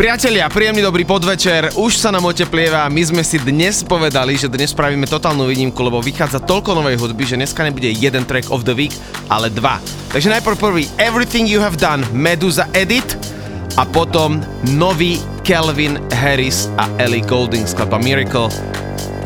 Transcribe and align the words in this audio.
Priatelia, 0.00 0.48
príjemný 0.48 0.80
dobrý 0.80 1.04
podvečer, 1.04 1.76
už 1.76 2.00
sa 2.00 2.08
nám 2.08 2.24
oteplieva, 2.24 2.88
my 2.88 3.04
sme 3.04 3.20
si 3.20 3.36
dnes 3.36 3.84
povedali, 3.84 4.32
že 4.32 4.48
dnes 4.48 4.72
spravíme 4.72 5.04
totálnu 5.04 5.44
výnimku, 5.44 5.76
lebo 5.76 6.00
vychádza 6.00 6.40
toľko 6.40 6.72
novej 6.72 6.96
hudby, 6.96 7.28
že 7.28 7.36
dneska 7.36 7.60
nebude 7.60 7.92
jeden 7.92 8.24
track 8.24 8.48
of 8.48 8.64
the 8.64 8.72
week, 8.72 8.96
ale 9.28 9.52
dva. 9.52 9.76
Takže 10.08 10.32
najprv 10.32 10.56
prvý 10.56 10.88
Everything 10.96 11.44
You 11.44 11.60
Have 11.60 11.76
Done, 11.76 12.00
Medusa 12.16 12.64
Edit 12.72 13.12
a 13.76 13.84
potom 13.84 14.40
nový 14.72 15.20
Kelvin 15.44 16.00
Harris 16.16 16.72
a 16.80 16.88
Ellie 16.96 17.20
Goulding 17.20 17.68
skladba 17.68 18.00
Miracle. 18.00 18.48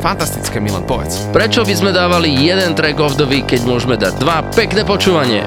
Fantastické, 0.02 0.58
Milan, 0.58 0.90
povedz. 0.90 1.22
Prečo 1.30 1.62
by 1.62 1.74
sme 1.78 1.94
dávali 1.94 2.34
jeden 2.34 2.74
track 2.74 2.98
of 2.98 3.14
the 3.14 3.22
week, 3.22 3.46
keď 3.46 3.62
môžeme 3.62 3.94
dať 3.94 4.18
dva? 4.18 4.42
Pekné 4.50 4.82
počúvanie. 4.82 5.46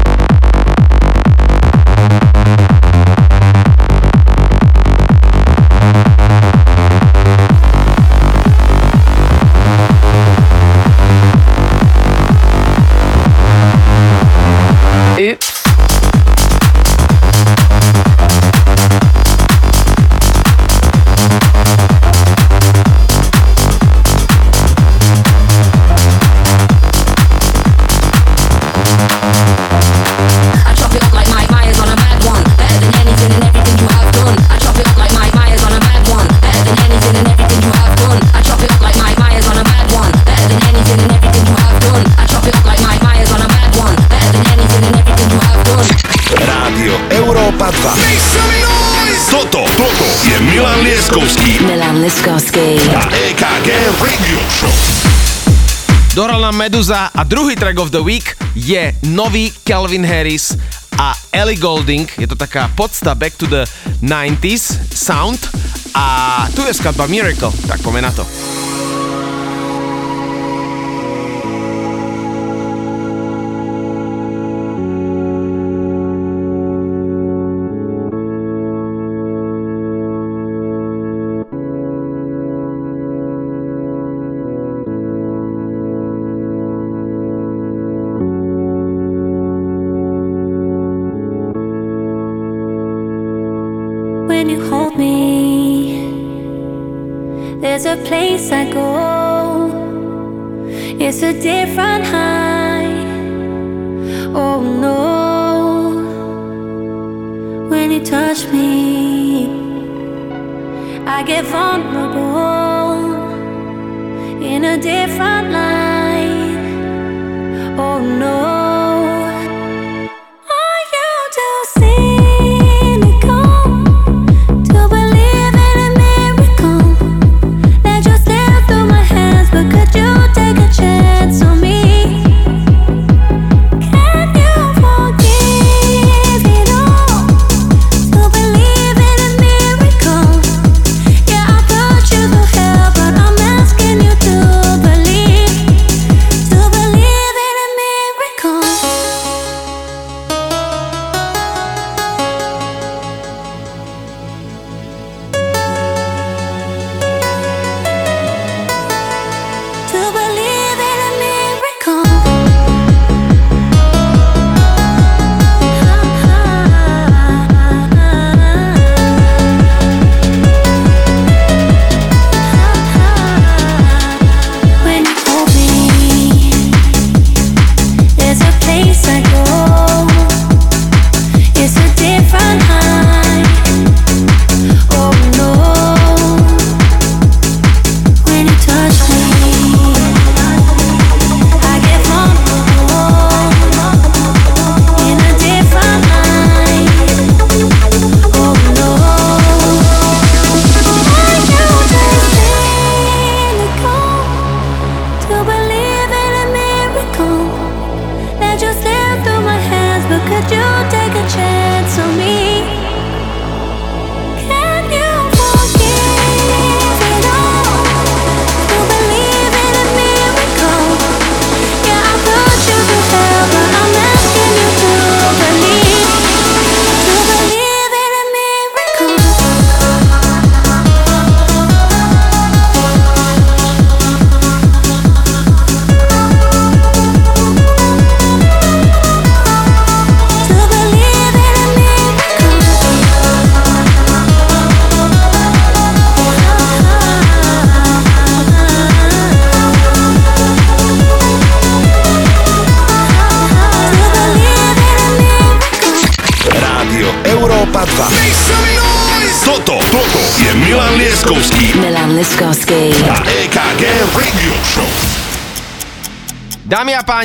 Druhý 57.31 57.55
track 57.55 57.79
of 57.79 57.95
the 57.95 58.03
week 58.03 58.35
je 58.55 58.91
nový 59.07 59.55
Calvin 59.63 60.03
Harris 60.03 60.51
a 60.99 61.15
Ellie 61.31 61.55
Golding. 61.55 62.11
Je 62.19 62.27
to 62.27 62.35
taká 62.35 62.67
podsta 62.75 63.15
back 63.15 63.39
to 63.39 63.47
the 63.47 63.63
90s 64.03 64.91
sound 64.91 65.39
a 65.95 66.47
tu 66.51 66.67
je 66.67 66.73
skladba 66.75 67.07
Miracle, 67.07 67.51
tak 67.67 67.79
poďme 67.79 68.01
na 68.01 68.11
to. 68.11 68.50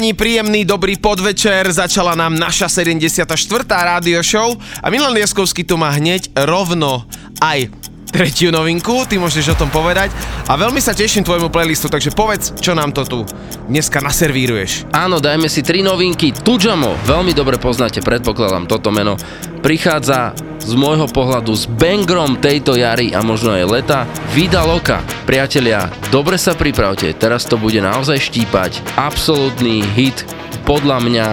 Páni, 0.06 0.14
príjemný 0.14 0.62
dobrý 0.62 1.02
podvečer. 1.02 1.66
Začala 1.66 2.14
nám 2.14 2.38
naša 2.38 2.70
74. 2.70 3.26
rádio 3.66 4.22
show 4.22 4.54
a 4.78 4.86
Milan 4.86 5.10
Lieskovský 5.10 5.66
tu 5.66 5.74
má 5.74 5.90
hneď 5.90 6.30
rovno 6.46 7.02
aj 7.42 7.66
tretiu 8.14 8.54
novinku, 8.54 9.02
ty 9.10 9.18
môžeš 9.18 9.58
o 9.58 9.58
tom 9.58 9.66
povedať 9.66 10.14
a 10.46 10.54
veľmi 10.54 10.78
sa 10.78 10.94
teším 10.94 11.26
tvojmu 11.26 11.50
playlistu, 11.50 11.90
takže 11.90 12.14
povedz, 12.14 12.54
čo 12.62 12.78
nám 12.78 12.94
to 12.94 13.02
tu 13.02 13.18
dneska 13.66 13.98
naservíruješ. 13.98 14.86
Áno, 14.94 15.18
dajme 15.18 15.50
si 15.50 15.66
tri 15.66 15.82
novinky. 15.82 16.30
Tujamo, 16.30 17.02
veľmi 17.02 17.34
dobre 17.34 17.58
poznáte, 17.58 17.98
predpokladám 17.98 18.70
toto 18.70 18.94
meno. 18.94 19.18
Prichádza 19.58 20.38
z 20.62 20.72
môjho 20.78 21.10
pohľadu 21.10 21.50
s 21.50 21.65
bangrom 21.76 22.40
tejto 22.40 22.74
jary 22.74 23.12
a 23.12 23.20
možno 23.20 23.52
aj 23.52 23.64
leta. 23.68 23.98
Vida 24.32 24.64
Loka. 24.64 25.04
Priatelia, 25.28 25.92
dobre 26.08 26.40
sa 26.40 26.56
pripravte, 26.56 27.12
teraz 27.14 27.44
to 27.44 27.60
bude 27.60 27.78
naozaj 27.78 28.18
štípať. 28.18 28.80
Absolutný 28.96 29.84
hit 29.94 30.24
podľa 30.64 30.98
mňa 31.04 31.28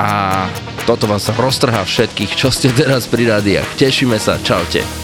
a 0.00 0.12
toto 0.88 1.04
vás 1.04 1.28
roztrhá 1.28 1.84
všetkých, 1.84 2.32
čo 2.34 2.48
ste 2.48 2.72
teraz 2.72 3.04
pri 3.04 3.28
rádiách. 3.28 3.68
Tešíme 3.76 4.16
sa, 4.16 4.40
čaute. 4.40 4.99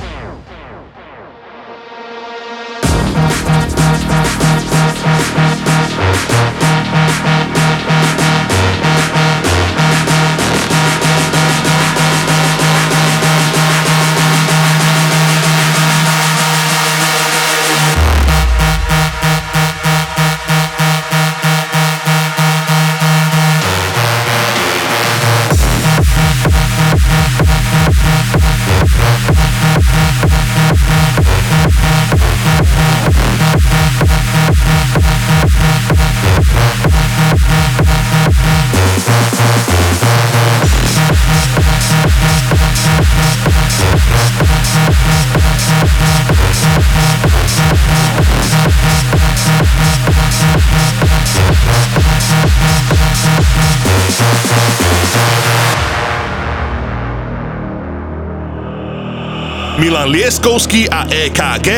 Milan 60.37 60.53
Lieskovský 60.53 60.89
a 60.93 61.09
EKG 61.09 61.69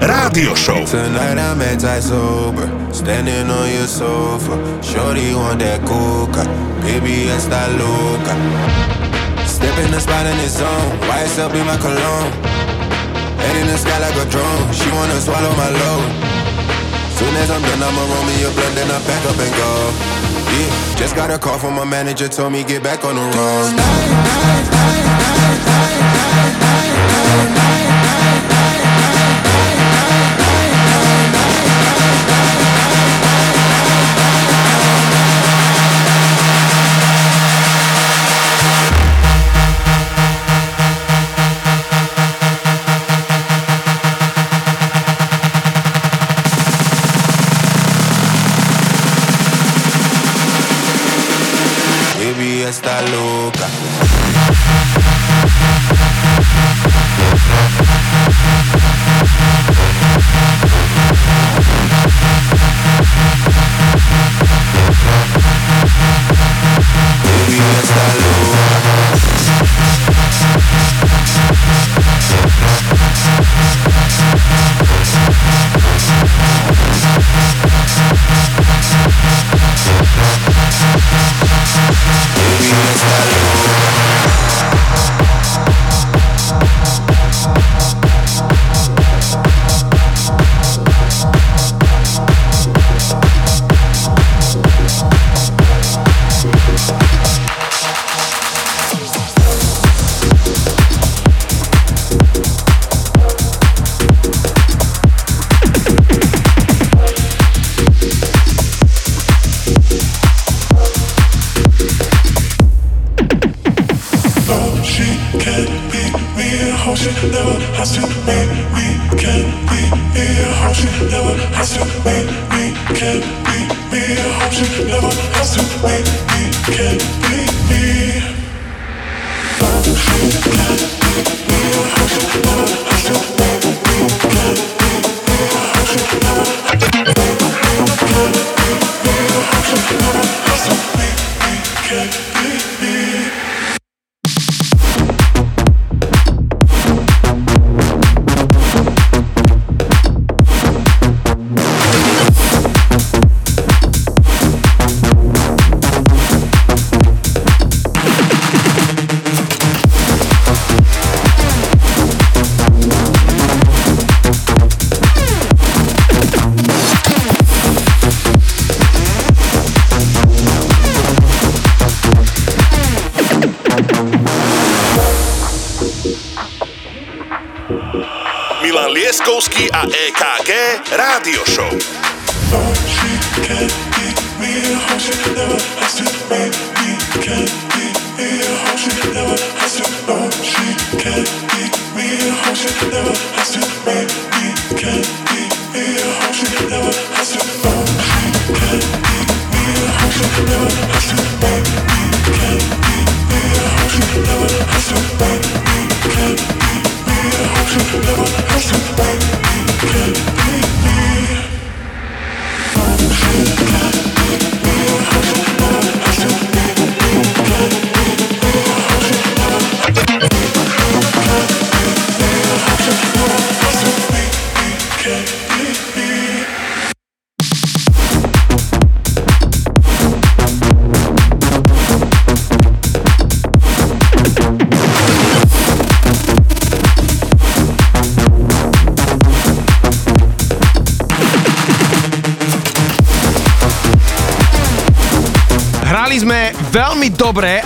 Rádio 0.00 0.56
Show. 0.56 0.84
Tonight 0.88 1.36
I'm 1.36 1.60
anti-sober, 1.60 2.68
standing 2.92 3.50
on 3.50 3.68
your 3.68 3.86
sofa. 3.86 4.56
Shorty 4.80 5.34
want 5.34 5.60
that 5.60 5.84
coca, 5.84 6.48
baby 6.80 7.28
loca. 7.76 8.32
Step 9.44 9.76
in 9.84 9.92
the 9.92 10.00
spot 10.00 10.24
in 11.52 11.66
my 11.66 11.76
cologne. 11.76 12.32
Head 13.36 13.56
in 13.60 13.66
the 13.68 13.76
sky 13.76 13.98
like 14.00 14.16
a 14.16 14.24
drone, 14.32 14.64
she 14.72 14.88
wanna 14.96 15.20
swallow 15.20 15.52
my 15.52 15.68
load. 15.68 16.08
Soon 17.20 17.36
as 17.36 17.50
I'm 17.50 17.60
done, 17.62 17.82
I'ma 17.84 18.00
roll 18.00 18.24
me 18.24 18.44
a 18.44 18.50
blunt, 18.56 18.74
then 18.76 18.90
I 18.90 18.98
pack 19.04 19.24
up 19.28 19.36
and 19.36 19.52
go. 19.60 19.70
Yeah, 20.56 20.96
just 20.96 21.14
got 21.16 21.30
a 21.30 21.38
call 21.38 21.58
from 21.58 21.74
my 21.74 21.84
manager, 21.84 22.28
told 22.28 22.52
me 22.52 22.64
get 22.64 22.82
back 22.82 23.04
on 23.04 23.14
the 23.14 23.26
road. 23.36 23.95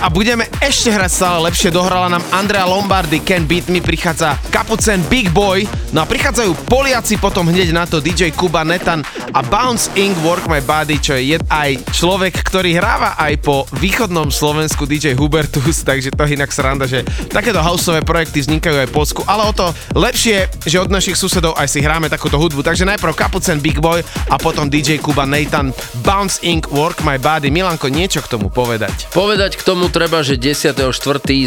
A 0.01 0.09
budeme 0.09 0.49
ešte 0.57 0.89
hrať 0.89 1.11
stále 1.13 1.37
lepšie. 1.45 1.69
Dohrala 1.69 2.09
nám 2.09 2.25
Andrea 2.33 2.65
Lombardi, 2.65 3.21
Can 3.21 3.45
Beat 3.45 3.69
Me, 3.69 3.85
prichádza 3.85 4.33
Kapucen 4.49 5.05
Big 5.05 5.29
Boy, 5.29 5.69
no 5.93 6.01
a 6.01 6.09
prichádzajú 6.09 6.65
Poliaci 6.65 7.21
potom 7.21 7.45
hneď 7.45 7.69
na 7.69 7.85
to 7.85 8.01
DJ 8.01 8.33
Kuba 8.33 8.65
Netan 8.65 9.05
a 9.31 9.39
Bounce 9.43 9.87
Inc. 9.95 10.15
Work 10.23 10.51
My 10.51 10.59
Body, 10.59 10.99
čo 10.99 11.15
je 11.15 11.39
aj 11.47 11.95
človek, 11.95 12.43
ktorý 12.43 12.75
hráva 12.75 13.15
aj 13.15 13.39
po 13.39 13.63
východnom 13.79 14.27
Slovensku 14.27 14.83
DJ 14.83 15.15
Hubertus, 15.15 15.83
takže 15.89 16.11
to 16.11 16.23
je 16.27 16.35
inak 16.35 16.51
sranda, 16.51 16.85
že 16.87 17.07
takéto 17.31 17.63
houseové 17.63 18.03
projekty 18.03 18.43
vznikajú 18.43 18.83
aj 18.83 18.87
v 18.91 18.95
Polsku, 18.95 19.21
ale 19.27 19.47
o 19.47 19.53
to 19.55 19.71
lepšie, 19.95 20.51
že 20.67 20.81
od 20.83 20.91
našich 20.91 21.15
susedov 21.15 21.55
aj 21.55 21.67
si 21.71 21.79
hráme 21.79 22.11
takúto 22.11 22.35
hudbu. 22.35 22.63
Takže 22.63 22.87
najprv 22.87 23.15
Kapucen 23.15 23.63
Big 23.63 23.79
Boy 23.79 24.03
a 24.27 24.35
potom 24.35 24.67
DJ 24.67 24.99
Kuba 24.99 25.23
Nathan, 25.23 25.71
Bounce 26.03 26.43
Inc. 26.43 26.67
Work 26.71 27.07
My 27.07 27.15
Body. 27.15 27.47
Milanko, 27.47 27.87
niečo 27.87 28.19
k 28.19 28.31
tomu 28.31 28.51
povedať? 28.51 29.11
Povedať 29.15 29.55
k 29.55 29.63
tomu 29.63 29.87
treba, 29.87 30.23
že 30.23 30.35
10.4. 30.35 30.75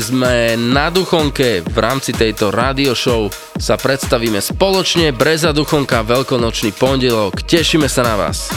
sme 0.00 0.56
na 0.56 0.88
Duchonke 0.88 1.60
v 1.60 1.76
rámci 1.76 2.16
tejto 2.16 2.48
radio 2.48 2.96
show 2.96 3.28
sa 3.64 3.80
predstavíme 3.80 4.44
spoločne 4.44 5.16
Breza 5.16 5.48
Duchonka 5.56 6.04
Veľkonočný 6.04 6.76
pondelok. 6.76 7.40
Tešíme 7.48 7.88
sa 7.88 8.04
na 8.04 8.20
vás. 8.20 8.52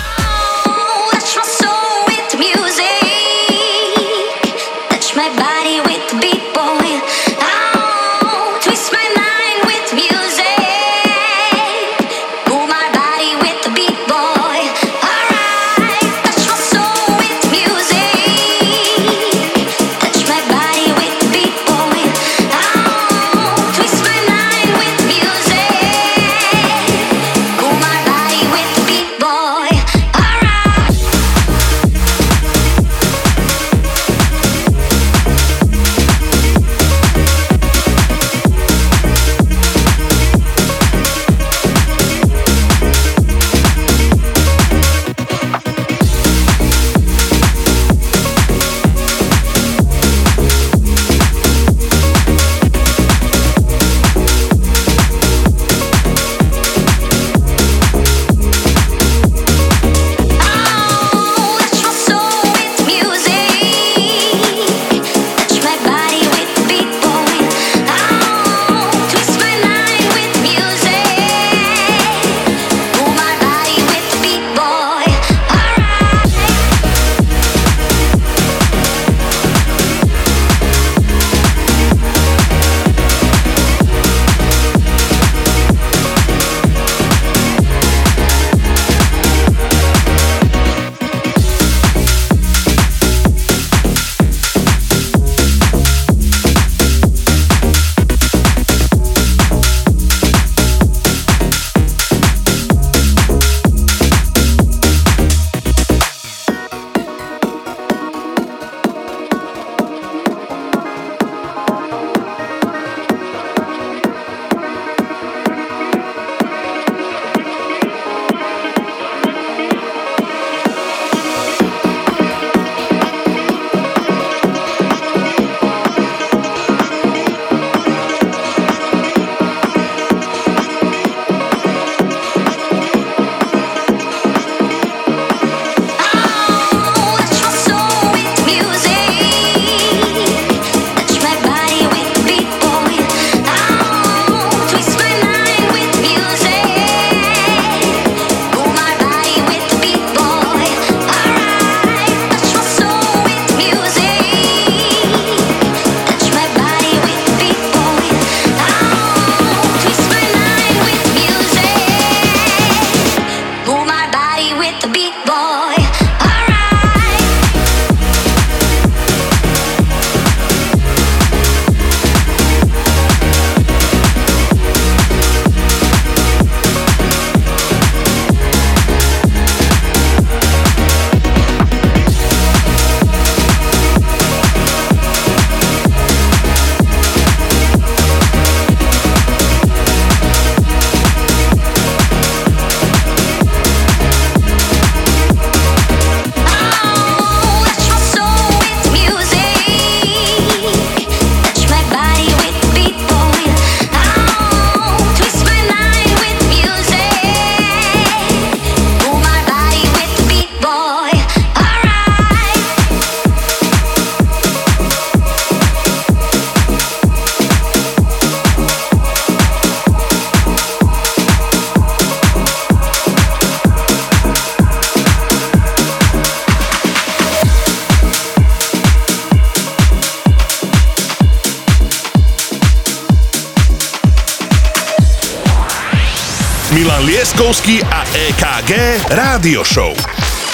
Lieskovský 237.57 237.81
a 237.89 238.05
EKG 238.13 238.71
Rádio 239.17 239.65
Show. 239.65 239.89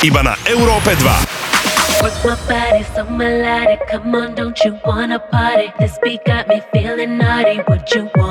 Iba 0.07 0.23
na 0.23 0.39
Európe 0.47 0.95
2. 0.95 1.99
Work 1.99 2.15
my 2.23 2.35
body 2.47 2.83
so 2.95 3.03
melodic. 3.11 3.83
Come 3.91 4.15
on, 4.15 4.35
don't 4.39 4.55
you 4.63 4.79
wanna 4.87 5.19
party? 5.19 5.67
This 5.83 5.99
beat 5.99 6.23
got 6.23 6.47
me 6.47 6.63
feeling 6.71 7.19
naughty. 7.19 7.59
What 7.67 7.91
you 7.91 8.07
wanna 8.15 8.22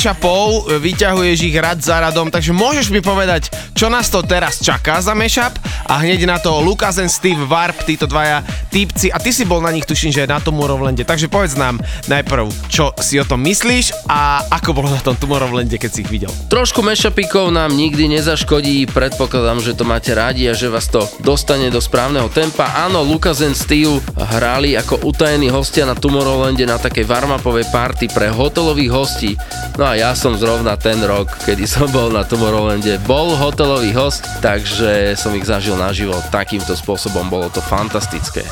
king 0.00 0.16
mashupov, 0.16 0.80
vyťahuješ 0.80 1.38
ich 1.44 1.56
rad 1.60 1.76
za 1.84 2.00
radom, 2.00 2.32
takže 2.32 2.56
môžeš 2.56 2.88
mi 2.88 3.04
povedať, 3.04 3.52
čo 3.76 3.92
nás 3.92 4.08
to 4.08 4.24
teraz 4.24 4.56
čaká 4.56 4.96
za 5.04 5.12
mashup 5.12 5.52
a 5.84 6.00
hneď 6.00 6.24
na 6.24 6.40
to 6.40 6.56
Lucas 6.64 6.96
and 6.96 7.12
Steve 7.12 7.44
Warp, 7.44 7.84
títo 7.84 8.08
dvaja 8.08 8.40
týpci 8.72 9.12
a 9.12 9.20
ty 9.20 9.28
si 9.28 9.44
bol 9.44 9.60
na 9.60 9.68
nich, 9.68 9.84
tuším, 9.84 10.08
že 10.08 10.24
na 10.24 10.40
Tomorrowlande, 10.40 11.04
takže 11.04 11.28
povedz 11.28 11.52
nám 11.52 11.76
najprv, 12.08 12.48
čo 12.72 12.96
si 12.96 13.20
o 13.20 13.28
tom 13.28 13.44
myslíš 13.44 14.08
a 14.08 14.48
ako 14.48 14.72
bolo 14.72 14.88
na 14.88 15.04
tom 15.04 15.20
Tomorrowlande, 15.20 15.76
keď 15.76 15.90
si 15.92 16.00
ich 16.00 16.08
videl. 16.08 16.32
Trošku 16.48 16.80
mešapikov 16.80 17.52
nám 17.52 17.76
nikdy 17.76 18.08
nezaškodí, 18.08 18.88
predpokladám, 18.88 19.60
že 19.60 19.76
to 19.76 19.84
máte 19.84 20.16
rádi 20.16 20.48
a 20.48 20.56
že 20.56 20.72
vás 20.72 20.88
to 20.88 21.04
dostane 21.20 21.68
do 21.68 21.82
správneho 21.82 22.32
tempa. 22.32 22.88
Áno, 22.88 23.04
Lucas 23.04 23.44
and 23.44 23.58
Steve 23.58 24.00
hrali 24.16 24.80
ako 24.80 25.04
utajení 25.04 25.52
hostia 25.52 25.84
na 25.84 25.92
Tomorrowlande 25.92 26.64
na 26.64 26.80
takej 26.80 27.04
warm-upovej 27.04 27.68
party 27.68 28.08
pre 28.08 28.32
hotelových 28.32 28.92
hostí. 28.96 29.36
No 29.80 29.88
a 29.88 29.96
ja 29.96 30.12
som 30.12 30.36
zrovna 30.36 30.76
ten 30.76 31.00
rok, 31.00 31.40
kedy 31.40 31.64
som 31.64 31.88
bol 31.88 32.12
na 32.12 32.20
Tomorrowlande, 32.20 33.00
bol 33.08 33.32
hotelový 33.32 33.96
host, 33.96 34.28
takže 34.44 35.16
som 35.16 35.32
ich 35.32 35.48
zažil 35.48 35.72
naživo 35.72 36.20
takýmto 36.28 36.76
spôsobom, 36.76 37.32
bolo 37.32 37.48
to 37.48 37.64
fantastické. 37.64 38.44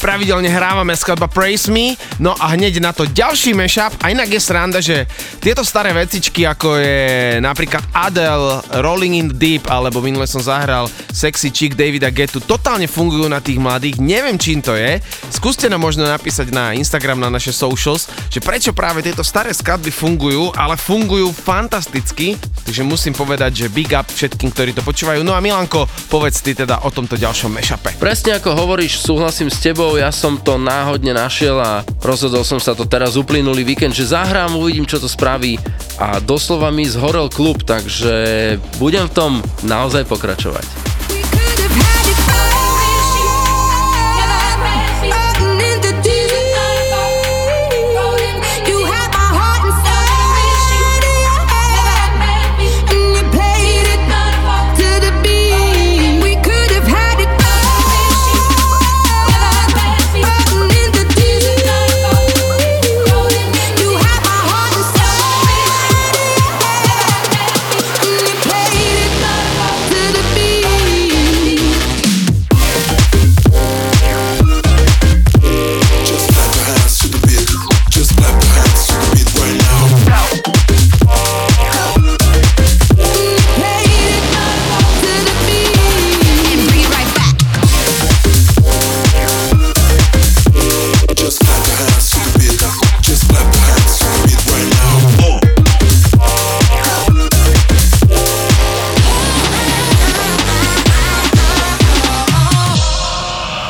Pravidelne 0.00 0.48
hrávame 0.48 0.96
skladba 0.96 1.28
Praise 1.28 1.68
Me, 1.68 1.94
no 2.16 2.32
a 2.32 2.56
hneď 2.56 2.80
na 2.80 2.96
to 2.96 3.04
ďalší 3.04 3.52
mashup. 3.52 3.92
A 4.00 4.08
inak 4.10 4.32
je 4.32 4.40
sranda, 4.40 4.80
že 4.80 5.04
tieto 5.44 5.60
staré 5.60 5.92
vecičky 5.92 6.48
ako 6.48 6.80
je 6.80 7.36
napríklad 7.44 7.84
Adele, 7.92 8.64
Rolling 8.80 9.14
in 9.20 9.28
the 9.28 9.36
Deep 9.36 9.68
alebo 9.68 10.00
minule 10.00 10.24
som 10.24 10.40
zahral 10.40 10.88
Sexy 11.12 11.52
Chick 11.52 11.76
Davida 11.76 12.08
Getu, 12.08 12.40
totálne 12.40 12.88
fungujú 12.88 13.28
na 13.28 13.44
tých 13.44 13.60
mladých, 13.60 14.00
neviem 14.00 14.40
čím 14.40 14.64
to 14.64 14.72
je, 14.72 14.96
skúste 15.28 15.68
nám 15.68 15.84
možno 15.84 16.08
napísať 16.08 16.48
na 16.48 16.72
Instagram, 16.72 17.20
na 17.20 17.28
naše 17.28 17.52
socials, 17.52 18.08
že 18.32 18.40
prečo 18.40 18.72
práve 18.72 19.04
tieto 19.04 19.20
staré 19.20 19.52
skladby 19.52 19.92
fungujú, 19.92 20.48
ale 20.56 20.80
fungujú 20.80 21.28
fantasticky, 21.30 22.40
takže 22.70 22.86
musím 22.86 23.18
povedať, 23.18 23.66
že 23.66 23.66
big 23.66 23.90
up 23.90 24.06
všetkým, 24.06 24.54
ktorí 24.54 24.70
to 24.70 24.86
počúvajú. 24.86 25.26
No 25.26 25.34
a 25.34 25.42
Milanko, 25.42 25.90
povedz 26.06 26.38
ty 26.38 26.54
teda 26.54 26.86
o 26.86 26.94
tomto 26.94 27.18
ďalšom 27.18 27.50
mashupe. 27.50 27.98
Presne 27.98 28.38
ako 28.38 28.54
hovoríš, 28.54 29.02
súhlasím 29.02 29.50
s 29.50 29.58
tebou, 29.58 29.98
ja 29.98 30.14
som 30.14 30.38
to 30.38 30.54
náhodne 30.54 31.10
našiel 31.10 31.58
a 31.58 31.82
rozhodol 31.98 32.46
som 32.46 32.62
sa 32.62 32.78
to 32.78 32.86
teraz 32.86 33.18
uplynulý 33.18 33.66
víkend, 33.66 33.90
že 33.90 34.14
zahrám, 34.14 34.54
uvidím, 34.54 34.86
čo 34.86 35.02
to 35.02 35.10
spraví 35.10 35.58
a 35.98 36.22
doslova 36.22 36.70
mi 36.70 36.86
zhorel 36.86 37.26
klub, 37.26 37.66
takže 37.66 38.54
budem 38.78 39.10
v 39.10 39.14
tom 39.18 39.32
naozaj 39.66 40.06
pokračovať. 40.06 40.79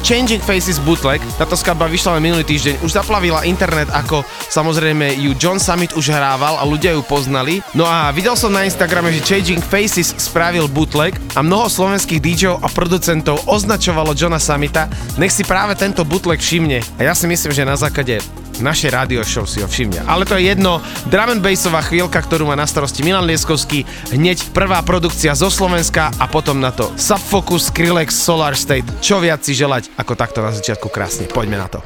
Changing 0.00 0.40
Faces 0.40 0.80
Bootleg. 0.80 1.20
Táto 1.36 1.54
skladba 1.54 1.84
vyšla 1.84 2.16
len 2.16 2.32
minulý 2.32 2.44
týždeň. 2.48 2.80
Už 2.80 2.96
zaplavila 2.96 3.44
internet, 3.44 3.92
ako 3.92 4.24
samozrejme 4.48 5.20
ju 5.20 5.36
John 5.36 5.60
Summit 5.60 5.92
už 5.92 6.10
hrával 6.10 6.56
a 6.56 6.64
ľudia 6.64 6.96
ju 6.96 7.02
poznali. 7.04 7.60
No 7.76 7.84
a 7.84 8.08
videl 8.10 8.34
som 8.34 8.50
na 8.50 8.64
Instagrame, 8.64 9.12
že 9.12 9.22
Changing 9.22 9.60
Faces 9.60 10.16
spravil 10.16 10.66
bootleg 10.72 11.14
a 11.36 11.44
mnoho 11.44 11.68
slovenských 11.68 12.18
DJov 12.18 12.64
a 12.64 12.68
producentov 12.72 13.44
označovalo 13.44 14.16
Johna 14.16 14.40
Summita, 14.40 14.88
nech 15.20 15.30
si 15.30 15.44
práve 15.44 15.76
tento 15.76 16.02
bootleg 16.08 16.40
všimne. 16.40 16.80
A 16.96 17.00
ja 17.06 17.12
si 17.12 17.28
myslím, 17.28 17.52
že 17.52 17.68
na 17.68 17.76
základe 17.76 18.24
našej 18.62 18.90
radio 18.92 19.20
show 19.24 19.44
si 19.48 19.64
ho 19.64 19.68
všimne. 19.68 20.04
Ale 20.04 20.24
to 20.28 20.36
je 20.36 20.52
jedno, 20.52 20.78
drum 21.08 21.36
and 21.36 21.42
bassová 21.42 21.80
chvíľka, 21.84 22.20
ktorú 22.20 22.48
má 22.48 22.56
na 22.56 22.68
starosti 22.68 23.02
Milan 23.02 23.26
Lieskovský, 23.26 23.84
hneď 24.12 24.52
prvá 24.54 24.80
produkcia 24.84 25.36
zo 25.36 25.48
Slovenska 25.48 26.12
a 26.20 26.24
potom 26.28 26.60
na 26.60 26.70
to 26.70 26.92
Subfocus, 26.94 27.72
Skrillex, 27.72 28.12
Solar 28.14 28.54
State. 28.54 28.86
Čo 29.00 29.18
viac 29.18 29.42
si 29.42 29.56
želať 29.56 29.92
ako 29.96 30.12
takto 30.14 30.44
na 30.44 30.52
začiatku 30.52 30.88
krásne. 30.92 31.26
Poďme 31.28 31.58
na 31.58 31.68
to. 31.68 31.80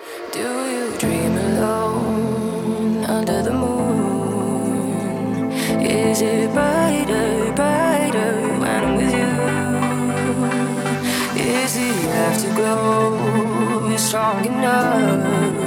Strong 14.15 14.47
enough 14.47 15.64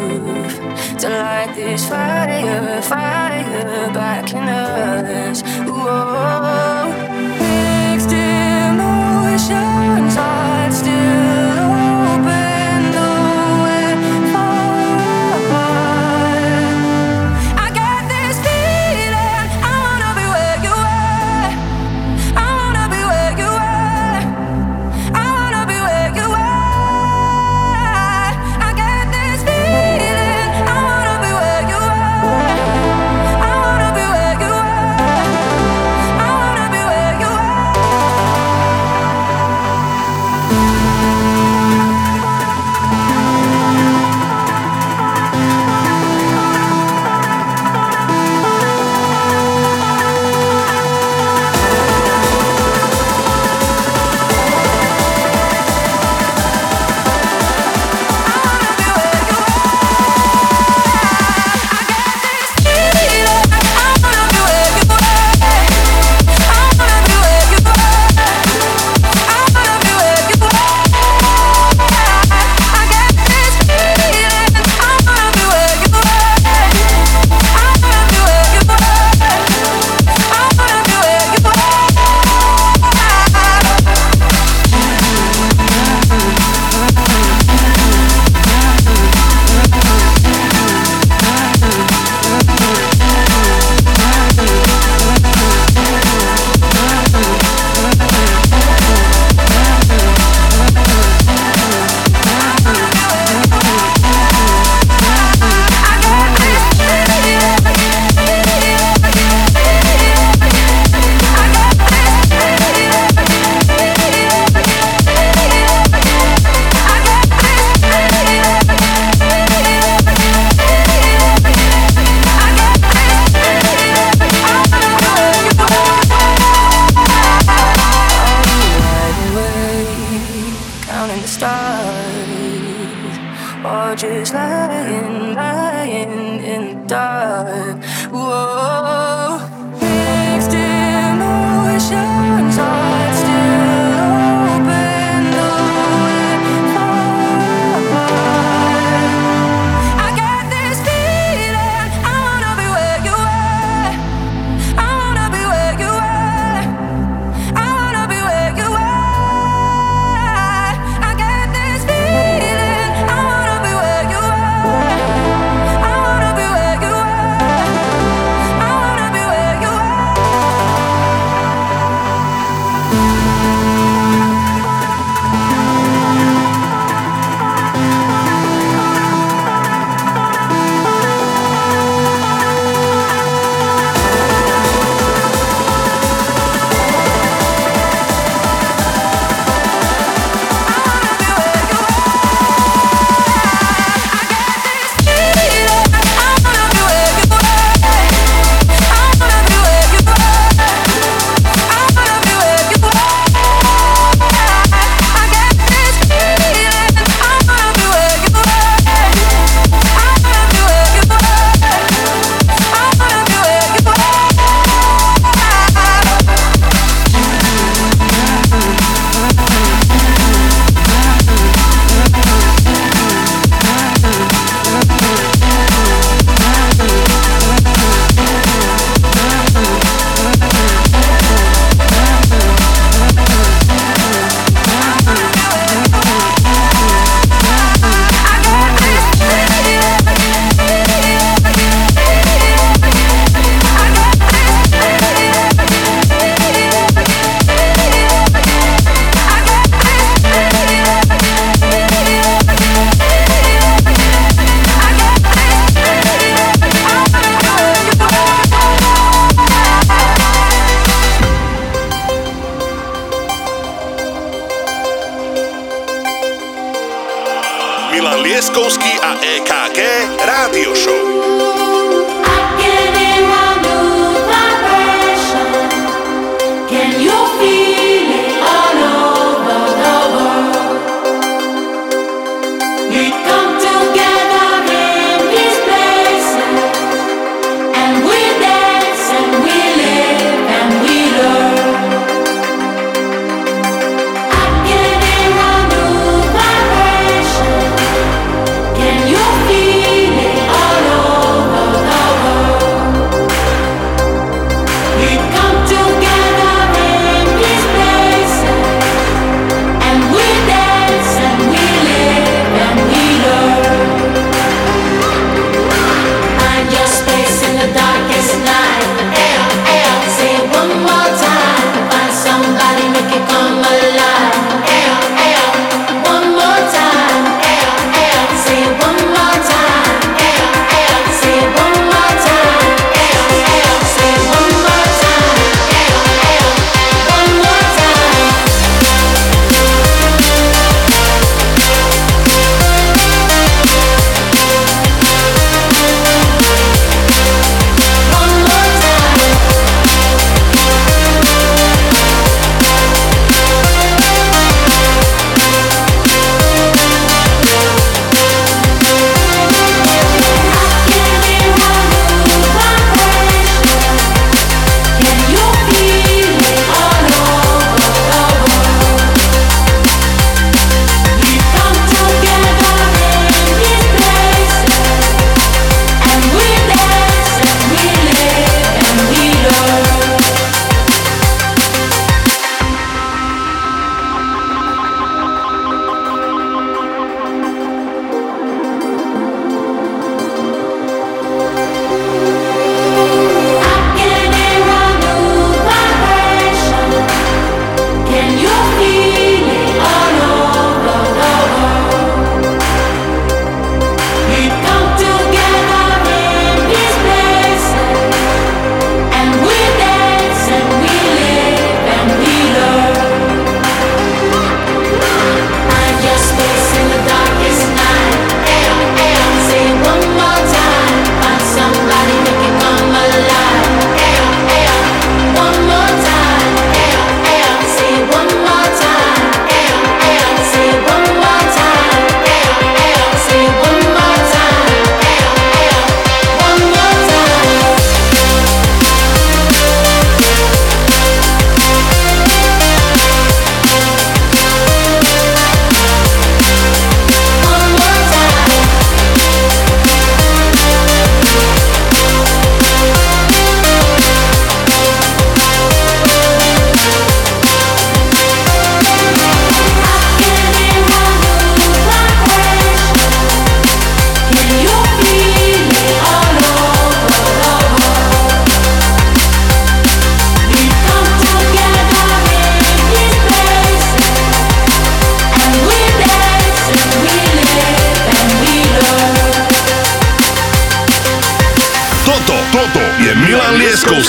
to 1.07 1.13
light 1.13 1.55
this 1.55 1.87
fire, 1.87 2.81
fire 2.81 3.93
back 3.93 4.33
in 4.33 4.43
us? 4.43 5.41
Whoa. 5.65 6.76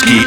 Ski 0.08 0.24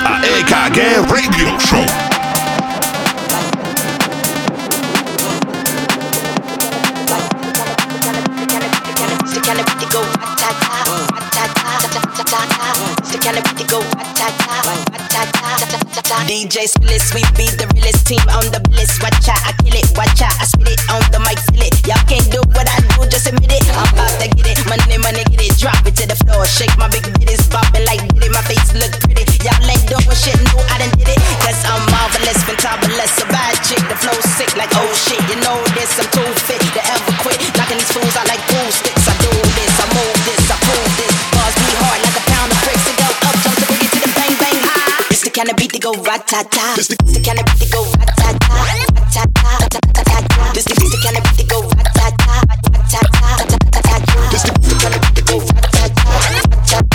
ratata. 46.12 46.76
This 46.76 46.88
the 46.88 46.96
kind 47.24 47.40
of 47.40 47.46
beat 47.48 47.60
that 47.60 47.72
go 47.72 47.84
ratata, 47.88 48.52
ratata, 48.96 49.80
ratata. 49.96 50.54
This 50.54 50.66
the 50.68 50.76
beat 50.76 50.92
kind 51.00 51.16
of 51.18 51.24
beat 51.24 51.40
that 51.40 51.48
go 51.48 51.60
ratata, 51.72 52.34
ratata, 52.52 53.56
ratata. 53.72 54.20
This 54.32 54.44
the 54.44 54.52
beat 54.60 54.76
kind 54.82 54.96
of 54.96 55.02
beat 55.02 55.16
that 55.16 55.26
go 55.32 55.38
ratata, 55.40 56.12
ratata, 56.52 56.92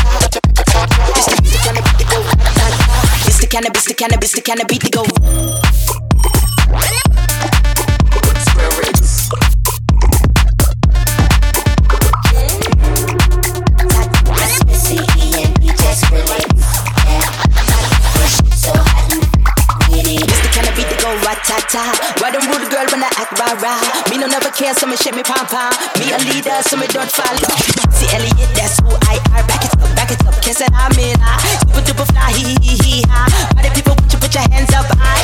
ratata. 0.57 0.89
This 1.17 1.27
the 1.27 1.37
beat 1.41 1.53
that 1.53 1.65
kind 1.65 1.79
of 1.79 1.85
beat 1.85 1.97
that 1.97 2.09
go 2.13 2.21
ratata. 2.29 3.25
This 3.25 3.39
the 3.41 3.47
kind 3.49 3.67
of 3.67 4.69
beat 4.69 4.83
that 4.83 4.93
go 4.93 5.03
ratata. 5.03 5.46
Care, 24.67 24.75
so 24.75 24.87
me 24.87 24.97
shake 24.97 25.15
me 25.15 25.23
pom 25.23 25.47
pom. 25.47 25.71
Me 25.99 26.11
a 26.11 26.19
leader, 26.27 26.59
so 26.67 26.77
me 26.77 26.87
don't 26.91 27.11
follow. 27.11 27.47
See 27.95 28.11
Elliot, 28.11 28.51
that's 28.59 28.79
who 28.83 28.91
I 29.07 29.23
are. 29.31 29.45
Back 29.47 29.63
it 29.63 29.73
up, 29.79 29.91
back 29.95 30.11
it 30.11 30.21
up, 30.27 30.35
can't 30.43 30.57
say 30.59 30.67
I'm 30.75 30.91
in. 30.99 31.15
Super 31.63 31.83
duper 31.87 32.07
fly, 32.11 32.35
hee 32.35 32.59
hee 32.63 32.79
hee 32.83 33.03
the 33.63 33.71
people 33.75 33.95
want 33.95 34.11
you 34.13 34.19
put 34.19 34.35
your 34.35 34.47
hands 34.51 34.73
up, 34.75 34.87
I. 34.99 35.19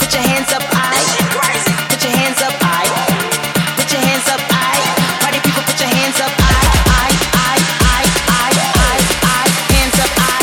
Put 0.00 0.12
your 0.12 0.24
hands 0.24 0.50
up, 0.56 0.64
I. 0.72 0.96
Put 1.92 2.00
your 2.00 2.14
hands 2.16 2.40
up, 2.40 2.56
I. 2.64 2.84
Put 3.76 3.88
your 3.92 4.00
hands 4.00 4.28
up, 4.32 4.40
I. 4.48 4.80
The 5.34 5.40
people 5.44 5.62
put 5.68 5.78
your 5.80 5.92
hands 5.92 6.18
up, 6.24 6.32
I. 6.40 6.56
I, 6.96 7.12
I, 7.36 7.56
I, 7.92 8.02
I, 8.40 8.48
I, 8.80 8.96
I. 9.20 9.44
Hands 9.76 9.98
up, 10.00 10.12
I. 10.16 10.40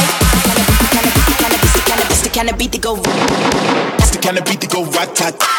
Cannabis, 0.93 1.74
cannabis, 1.89 2.22
the 2.22 2.30
cannabis, 2.30 2.59
beat 2.61 2.72
to 2.74 2.78
go. 2.78 2.93
That's 3.97 4.11
the 4.11 4.22
kind 4.22 4.38
of 4.38 4.45
beat 4.45 4.61
to 4.61 4.68
go 4.68 4.86
rat 4.86 5.16
tat. 5.16 5.34
This 5.39 5.53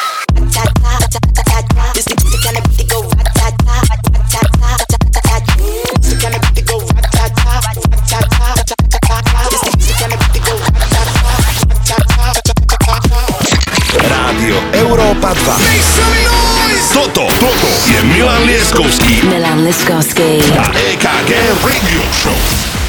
Milan 18.75 18.91
Lieskovský 18.91 19.15
Milan 19.31 19.61
Liskovsky. 19.63 20.31
a 20.59 20.67
EKG 20.75 21.31
Radio 21.63 22.03
Show. 22.11 22.35